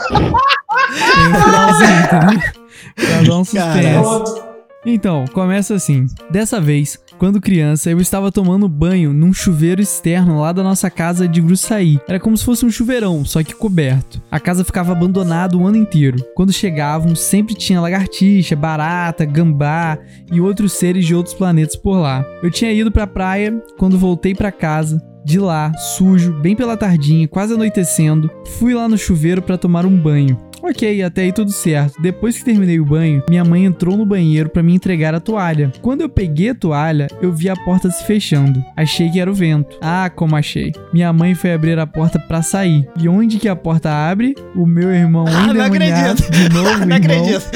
[1.14, 2.52] Tem um finalzinho, entendeu?
[2.96, 4.53] Pra dar um suspense.
[4.86, 6.06] Então, começa assim.
[6.30, 11.26] Dessa vez, quando criança, eu estava tomando banho num chuveiro externo lá da nossa casa
[11.26, 11.98] de Gruçaí.
[12.06, 14.20] Era como se fosse um chuveirão, só que coberto.
[14.30, 16.22] A casa ficava abandonada o ano inteiro.
[16.34, 19.98] Quando chegavam, sempre tinha lagartixa, barata, gambá
[20.30, 22.24] e outros seres de outros planetas por lá.
[22.42, 25.00] Eu tinha ido pra praia quando voltei pra casa.
[25.24, 29.96] De lá, sujo, bem pela tardinha, quase anoitecendo, fui lá no chuveiro pra tomar um
[29.96, 30.38] banho.
[30.66, 32.00] Ok, até aí tudo certo.
[32.00, 35.70] Depois que terminei o banho, minha mãe entrou no banheiro pra me entregar a toalha.
[35.82, 38.64] Quando eu peguei a toalha, eu vi a porta se fechando.
[38.74, 39.76] Achei que era o vento.
[39.82, 40.72] Ah, como achei.
[40.92, 42.88] Minha mãe foi abrir a porta pra sair.
[42.98, 44.34] E onde que a porta abre?
[44.56, 46.30] O meu irmão Ah, não acredito.
[46.30, 47.50] de novo, Não irmão, acredito.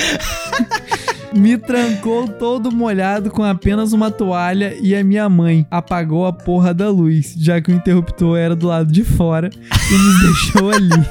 [1.34, 6.72] Me trancou todo molhado com apenas uma toalha e a minha mãe apagou a porra
[6.72, 11.06] da luz, já que o interruptor era do lado de fora e nos deixou ali,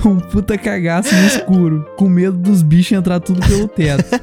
[0.00, 4.20] com um puta cagaço no escuro, com medo dos bichos entrar tudo pelo teto.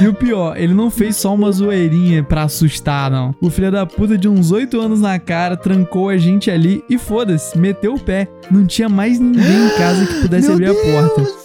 [0.00, 3.34] E o pior, ele não fez só uma zoeirinha pra assustar, não.
[3.40, 6.96] O filho da puta de uns 8 anos na cara trancou a gente ali e
[6.96, 8.28] foda-se, meteu o pé.
[8.50, 11.22] Não tinha mais ninguém em casa que pudesse Meu abrir a porta.
[11.22, 11.44] Deus.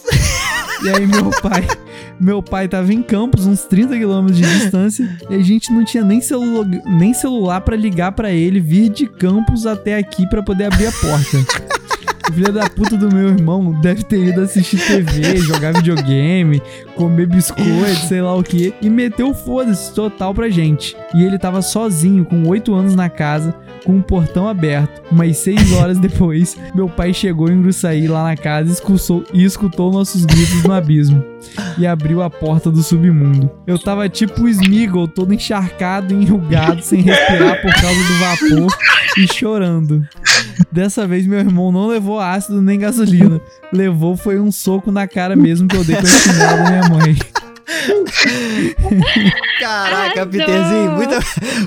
[0.82, 1.66] E aí meu pai,
[2.20, 6.04] meu pai tava em Campos, uns 30 quilômetros de distância, e a gente não tinha
[6.04, 10.64] nem, celu nem celular pra ligar pra ele vir de Campos até aqui pra poder
[10.64, 11.38] abrir a porta.
[12.30, 16.62] O filho da puta do meu irmão deve ter ido assistir TV, jogar videogame,
[16.94, 20.96] comer biscoito, sei lá o que, e meteu foda-se total pra gente.
[21.12, 23.52] E ele tava sozinho, com 8 anos na casa,
[23.84, 25.02] com o portão aberto.
[25.10, 29.90] Umas 6 horas depois, meu pai chegou em Gruçaí lá na casa escutou, e escutou
[29.92, 31.24] nossos gritos no abismo.
[31.76, 33.50] E abriu a porta do submundo.
[33.66, 38.76] Eu tava tipo o Smeagol, todo encharcado enrugado, sem respirar por causa do vapor
[39.18, 40.06] e chorando.
[40.70, 43.40] Dessa vez meu irmão não levou ácido nem gasolina.
[43.72, 47.16] Levou foi um soco na cara mesmo que eu dei com a da minha mãe.
[49.60, 50.26] Caraca, Arrasou.
[50.26, 51.14] Peterzinho, muito,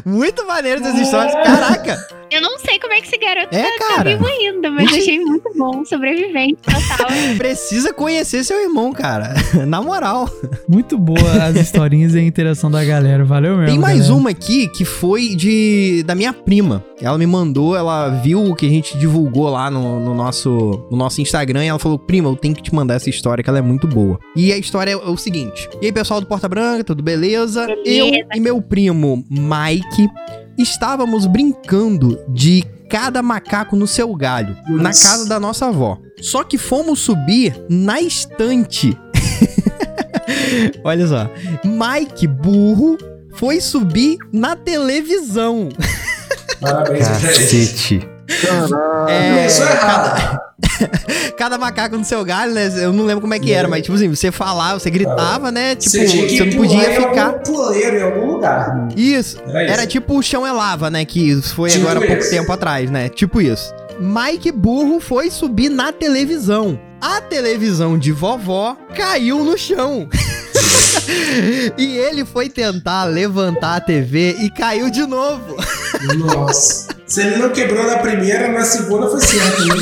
[0.05, 1.34] muito maneiro essas histórias.
[1.34, 4.09] Caraca, Eu não sei como é que esse garoto É, tá, tá cara.
[4.11, 5.86] vivo ainda, mas achei muito bom.
[5.86, 7.07] Sobrevivente total.
[7.38, 9.34] precisa conhecer seu irmão, cara.
[9.68, 10.28] Na moral.
[10.68, 13.24] Muito boa as historinhas e a interação da galera.
[13.24, 13.72] Valeu mesmo.
[13.72, 14.16] Tem mais galera.
[14.16, 16.84] uma aqui que foi de da minha prima.
[17.01, 20.97] Ela me mandou, ela viu o que a gente divulgou lá no, no nosso, no
[20.97, 23.59] nosso Instagram e ela falou: Prima, eu tenho que te mandar essa história que ela
[23.59, 24.18] é muito boa.
[24.36, 27.66] E a história é o seguinte: E aí, pessoal do Porta Branca, tudo beleza?
[27.66, 27.84] Beleza.
[27.86, 30.10] Eu e meu primo Mike
[30.58, 35.08] estávamos brincando de cada macaco no seu galho, na Nossa.
[35.10, 35.97] casa da nossa avó.
[36.22, 38.95] Só que fomos subir na estante.
[40.84, 41.30] Olha só.
[41.64, 42.97] Mike burro
[43.36, 45.70] foi subir na televisão.
[46.62, 47.08] Parabéns.
[47.08, 48.12] Cacete.
[48.28, 49.09] Caralho.
[49.09, 50.39] É, errado.
[51.38, 52.71] Cada macaco no seu galho, né?
[52.82, 55.76] Eu não lembro como é que era, mas tipo assim, você falava, você gritava, né?
[55.76, 57.97] Tipo, Você tinha que você não pular podia em ficar.
[57.97, 58.88] em algum lugar.
[58.95, 59.38] Isso.
[59.47, 59.74] Era isso.
[59.74, 61.03] Era tipo o chão é lava, né?
[61.05, 63.09] Que foi Tipo agora há pouco tempo atrás, né?
[63.09, 63.74] Tipo isso.
[63.99, 66.80] Mike Burro foi subir na televisão.
[67.01, 70.07] A televisão de vovó caiu no chão.
[71.78, 75.57] e ele foi tentar levantar a TV e caiu de novo.
[76.17, 76.93] Nossa.
[77.05, 79.65] Se ele não quebrou na primeira, na segunda foi certo.
[79.65, 79.76] Né?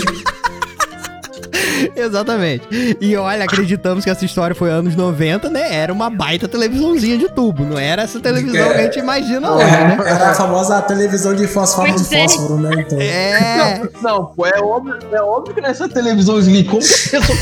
[1.96, 2.68] Exatamente.
[3.00, 5.76] E olha, acreditamos que essa história foi anos 90, né?
[5.76, 7.64] Era uma baita televisãozinha de tubo.
[7.64, 9.98] Não era essa televisão que a gente imagina hoje, né?
[10.06, 12.22] É, era a famosa televisão de fosfato de é.
[12.22, 12.72] fósforo, né?
[12.78, 13.00] Então.
[13.00, 13.82] É.
[14.02, 17.38] Não, pô, é óbvio, é óbvio que nessa televisão Slim, como que a pessoa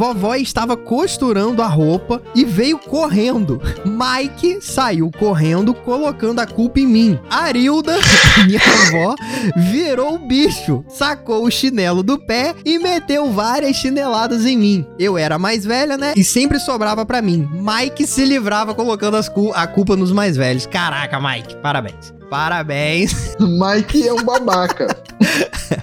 [0.00, 3.60] Vovó estava costurando a roupa e veio correndo.
[3.84, 7.18] Mike saiu correndo, colocando a culpa em mim.
[7.28, 7.98] Arilda,
[8.46, 9.14] minha avó,
[9.70, 14.86] virou o bicho, sacou o chinelo do pé e meteu várias chineladas em mim.
[14.98, 16.14] Eu era a mais velha, né?
[16.16, 17.46] E sempre sobrava pra mim.
[17.52, 20.64] Mike se livrava colocando as cu- a culpa nos mais velhos.
[20.64, 22.14] Caraca, Mike, parabéns.
[22.30, 23.36] Parabéns.
[23.38, 24.86] Mike é um babaca.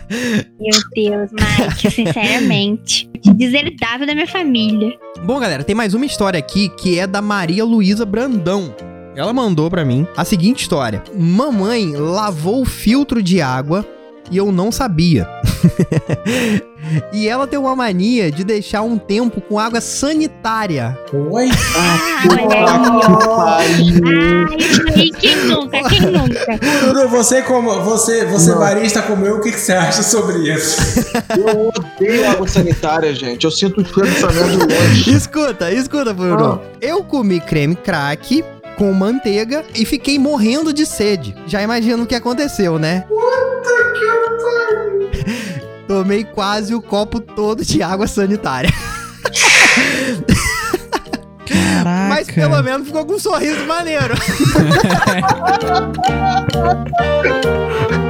[0.09, 3.06] Meu Deus, Mike, sinceramente.
[3.38, 4.97] Deserdado da minha família.
[5.23, 8.75] Bom, galera, tem mais uma história aqui que é da Maria Luísa Brandão.
[9.15, 13.85] Ela mandou pra mim a seguinte história: Mamãe lavou o filtro de água
[14.30, 15.28] e eu não sabia.
[17.11, 20.97] e ela tem uma mania de deixar um tempo com água sanitária.
[21.13, 21.49] Oi?
[21.75, 21.99] Ai,
[24.95, 25.80] ai, quem nunca?
[25.89, 26.59] Quem nunca?
[26.86, 30.78] Dudu, você como você, você barista como eu, o que, que você acha sobre isso?
[31.38, 33.43] Eu odeio água sanitária, gente.
[33.43, 35.11] Eu sinto o cheiro dessa merda de longe.
[35.11, 36.61] Escuta, escuta, Bruno.
[36.82, 38.43] Eu comi creme crack
[38.78, 41.36] com manteiga e fiquei morrendo de sede.
[41.47, 43.03] Já imagino o que aconteceu, né?
[45.88, 48.69] Tomei quase o copo todo de água sanitária.
[51.45, 52.09] Caraca.
[52.09, 54.13] Mas pelo menos ficou com um sorriso maneiro.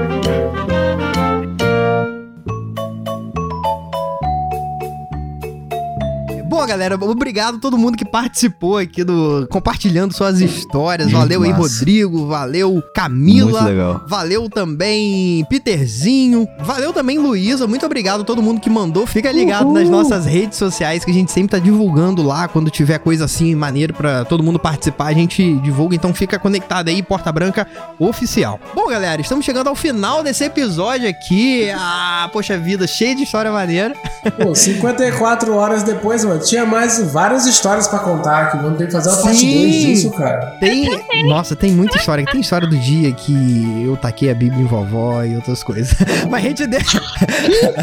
[6.58, 11.08] Bom, galera, obrigado a todo mundo que participou aqui do compartilhando suas histórias.
[11.08, 11.62] Muito valeu aí, massa.
[11.62, 14.02] Rodrigo, valeu Camila, Muito legal.
[14.08, 17.68] valeu também Peterzinho, valeu também Luísa.
[17.68, 19.06] Muito obrigado a todo mundo que mandou.
[19.06, 22.98] Fica ligado nas nossas redes sociais que a gente sempre tá divulgando lá quando tiver
[22.98, 25.96] coisa assim maneiro pra todo mundo participar, a gente divulga.
[25.96, 27.68] Então fica conectado aí, Porta Branca
[28.00, 28.60] Oficial.
[28.74, 31.70] Bom, galera, estamos chegando ao final desse episódio aqui.
[31.70, 33.94] Ah, poxa vida, cheio de história maneira.
[34.42, 38.58] Pô, 54 horas depois, mano, tinha mais várias histórias pra contar aqui.
[38.58, 39.62] Vamos ter que fazer uma parte Sim.
[39.62, 40.58] 2 disso, cara.
[40.60, 40.88] Tem.
[41.26, 42.26] Nossa, tem muita história.
[42.26, 45.96] Tem história do dia que eu taquei a Bíblia em vovó e outras coisas.
[46.30, 47.02] Mas a gente deixa.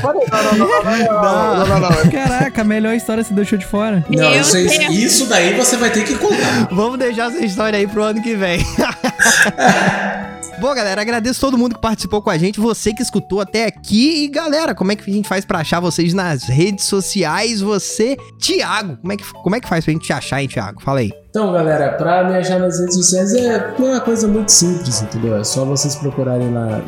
[0.02, 2.10] Não, não, não, não, não, não, não.
[2.10, 4.04] Caraca, a melhor história você deixou de fora.
[4.08, 6.68] Não, isso, isso daí você vai ter que contar.
[6.70, 8.64] Vamos deixar essa história aí pro ano que vem.
[10.60, 14.24] Bom, galera, agradeço todo mundo que participou com a gente, você que escutou até aqui.
[14.24, 17.60] E, galera, como é que a gente faz pra achar vocês nas redes sociais?
[17.60, 20.80] Você, Thiago, como é que, como é que faz pra gente te achar, hein, Thiago?
[20.80, 21.23] Fala aí.
[21.34, 25.36] Então, galera, pra me achar nas redes sociais é uma coisa muito simples, entendeu?
[25.36, 26.80] É só vocês procurarem lá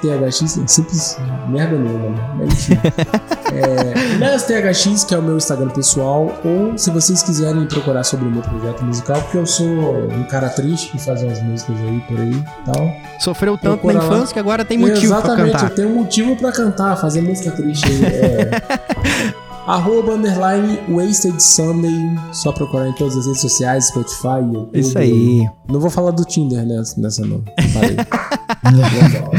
[0.00, 1.16] THX, é simples,
[1.48, 2.34] merda nenhuma, né?
[2.34, 2.80] Mas enfim.
[3.54, 8.30] é, THX, que é o meu Instagram pessoal, ou se vocês quiserem procurar sobre o
[8.32, 12.18] meu projeto musical, porque eu sou um cara triste que faz umas músicas aí por
[12.18, 12.92] aí e tal.
[13.20, 14.06] Sofreu tanto Procura na lá.
[14.06, 15.70] infância que agora tem motivo pra Exatamente, cantar.
[15.70, 18.04] eu tenho motivo pra cantar, fazer música triste aí.
[18.04, 19.36] É.
[19.66, 22.16] Arroba underline Wasted Sunday.
[22.32, 24.78] Só procurar em todas as redes sociais, Spotify, YouTube.
[24.78, 25.48] Isso aí.
[25.68, 27.42] Não vou falar do Tinder nessa, nessa não.
[28.62, 29.30] Vambora.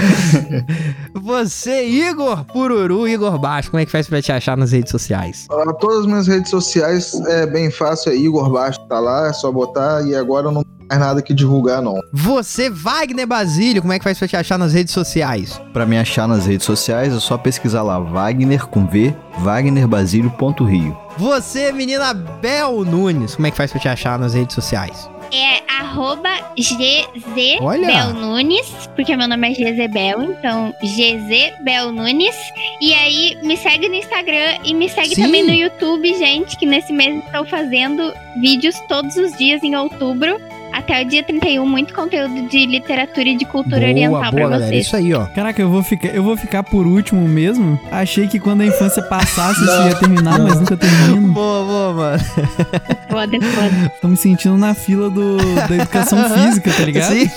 [1.22, 5.48] Você, Igor Pururu, Igor Baixo, como é que faz pra te achar nas redes sociais?
[5.50, 9.34] Ah, Todas as minhas redes sociais é bem fácil, é Igor Baixo, tá lá, é
[9.34, 12.00] só botar e agora eu não mais nada que divulgar, não.
[12.12, 15.62] Você, Wagner Basílio, como é que faz pra te achar nas redes sociais?
[15.74, 20.98] Pra me achar nas redes sociais é só pesquisar lá Wagner com V, wagnerbasílio.rio.
[21.18, 25.10] Você, menina Bel Nunes, como é que faz pra te achar nas redes sociais?
[25.32, 27.88] É arroba GZ Olha.
[27.88, 32.36] Bel Nunes, porque meu nome é GZ Bel, então GZ Bel Nunes.
[32.82, 35.24] E aí me segue no Instagram e me segue Sim.
[35.24, 40.40] também no YouTube, gente, que nesse mês estou fazendo vídeos todos os dias em outubro.
[40.78, 44.68] Até o dia 31, muito conteúdo de literatura e de cultura oriental boa, pra galera.
[44.68, 44.86] vocês.
[44.86, 45.26] Isso aí, ó.
[45.26, 47.80] Caraca, eu vou ficar, eu vou ficar por último mesmo.
[47.92, 51.34] Achei que quando a infância passasse isso ia terminar, mas nunca termina.
[51.34, 52.24] Boa, boa, mano.
[53.10, 53.92] Foda, foda.
[54.00, 57.12] Tô me sentindo na fila do, da educação física, tá ligado?
[57.12, 57.32] Sim.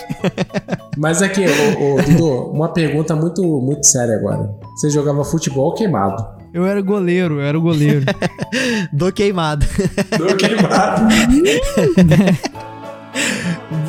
[0.98, 4.54] Mas aqui, ô, ô, Dudu, uma pergunta muito, muito séria agora.
[4.76, 6.22] Você jogava futebol queimado?
[6.52, 8.04] Eu era goleiro, eu era o goleiro.
[8.92, 9.64] Do queimado.
[10.18, 11.08] Do queimado.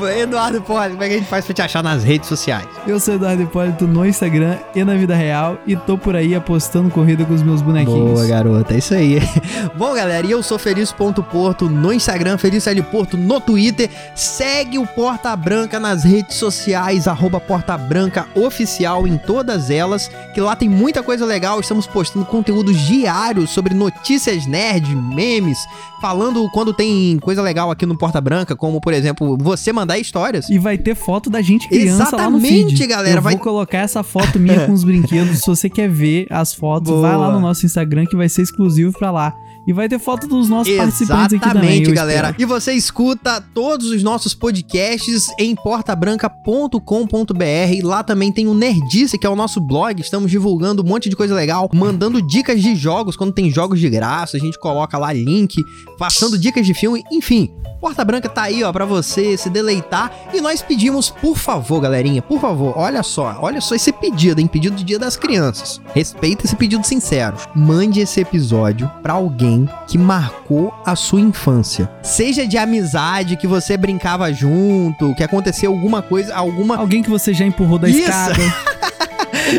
[0.10, 2.68] Eduardo Poli, como é que a gente faz pra te achar nas redes sociais?
[2.88, 6.90] Eu sou Eduardo Hipólito no Instagram e na vida real e tô por aí apostando
[6.90, 8.12] corrida com os meus bonequinhos.
[8.12, 9.20] Boa, garota, é isso aí.
[9.76, 13.90] Bom, galera, e eu sou Feliz.porto no Instagram, Feliz L Porto no Twitter.
[14.16, 20.42] Segue o Porta Branca nas redes sociais, arroba Porta Branca Oficial em todas elas, que
[20.42, 21.60] lá tem muita coisa legal.
[21.60, 25.58] Estamos postando conteúdos diários sobre notícias nerd, memes,
[26.02, 30.50] falando quando tem coisa legal aqui no Porta Branca, como, por exemplo, você mandar histórias.
[30.50, 32.88] E vai ter foto da gente criança lá no Exatamente, feed.
[32.88, 35.40] galera, Eu vai- vou colocar essa foto minha com os brinquedos.
[35.40, 37.32] Se você quer ver as fotos, vai lá Boa.
[37.34, 39.36] no nosso Instagram que vai ser exclusivo pra lá.
[39.66, 41.82] E vai ter foto dos nossos participantes aqui também.
[41.82, 42.36] Exatamente, galera.
[42.38, 47.84] E você escuta todos os nossos podcasts em portabranca.com.br.
[47.84, 50.02] Lá também tem o Nerdice, que é o nosso blog.
[50.02, 53.90] Estamos divulgando um monte de coisa legal, mandando dicas de jogos quando tem jogos de
[53.90, 54.38] graça.
[54.38, 55.56] A gente coloca lá link,
[55.98, 57.50] passando dicas de filme, enfim.
[57.80, 60.12] Porta Branca tá aí, ó, pra você se deleitar.
[60.32, 64.46] E nós pedimos, por favor, galerinha, por favor, olha só, olha só esse pedido, hein?
[64.46, 65.82] Pedido do Dia das Crianças.
[65.94, 67.38] Respeita esse pedido sincero.
[67.56, 69.51] Mande esse episódio pra alguém
[69.88, 71.90] que marcou a sua infância.
[72.02, 76.78] Seja de amizade, que você brincava junto, que aconteceu alguma coisa, alguma.
[76.78, 78.00] Alguém que você já empurrou da Isso.
[78.00, 78.36] escada.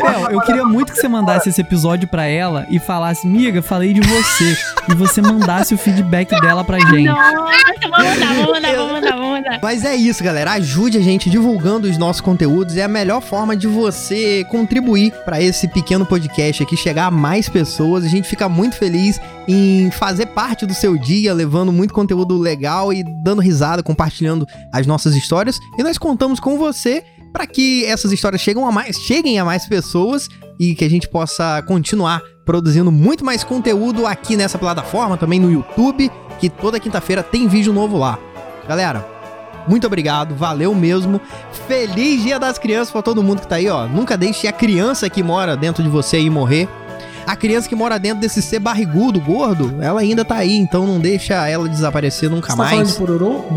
[0.01, 3.93] Bel, eu queria muito que você mandasse esse episódio pra ela e falasse, miga, falei
[3.93, 4.57] de você.
[4.89, 7.05] e você mandasse o feedback dela pra gente.
[7.05, 9.22] Nossa, vou mandar, vou mandar, vou mandar, vou mandar.
[9.61, 10.53] Mas é isso, galera.
[10.53, 12.77] Ajude a gente divulgando os nossos conteúdos.
[12.77, 17.49] É a melhor forma de você contribuir para esse pequeno podcast aqui chegar a mais
[17.49, 18.03] pessoas.
[18.03, 22.93] A gente fica muito feliz em fazer parte do seu dia, levando muito conteúdo legal
[22.93, 25.59] e dando risada, compartilhando as nossas histórias.
[25.77, 29.65] E nós contamos com você para que essas histórias cheguem a mais, cheguem a mais
[29.65, 30.29] pessoas
[30.59, 35.51] e que a gente possa continuar produzindo muito mais conteúdo aqui nessa plataforma, também no
[35.51, 38.19] YouTube, que toda quinta-feira tem vídeo novo lá.
[38.67, 39.12] Galera,
[39.67, 41.19] muito obrigado, valeu mesmo.
[41.67, 43.87] Feliz Dia das Crianças pra todo mundo que tá aí, ó.
[43.87, 46.67] Nunca deixe a criança que mora dentro de você aí morrer.
[47.25, 50.99] A criança que mora dentro desse ser barrigudo, gordo, ela ainda tá aí, então não
[50.99, 52.97] deixa ela desaparecer nunca Você tá falando mais.
[52.97, 53.43] pororô?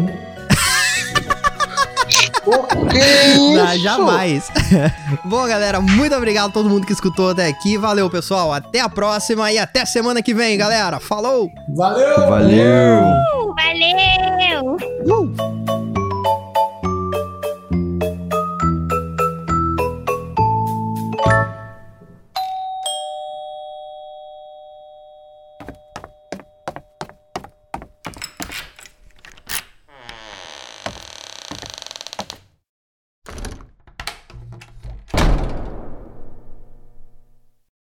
[2.91, 3.57] Que isso?
[3.57, 4.51] Não, jamais.
[5.25, 7.77] Bom, galera, muito obrigado a todo mundo que escutou até aqui.
[7.77, 8.53] Valeu, pessoal.
[8.53, 11.01] Até a próxima e até semana que vem, galera.
[11.01, 11.51] Falou!
[11.75, 12.29] Valeu!
[12.29, 13.01] Valeu!
[13.57, 14.77] Valeu!
[15.07, 15.76] Uh!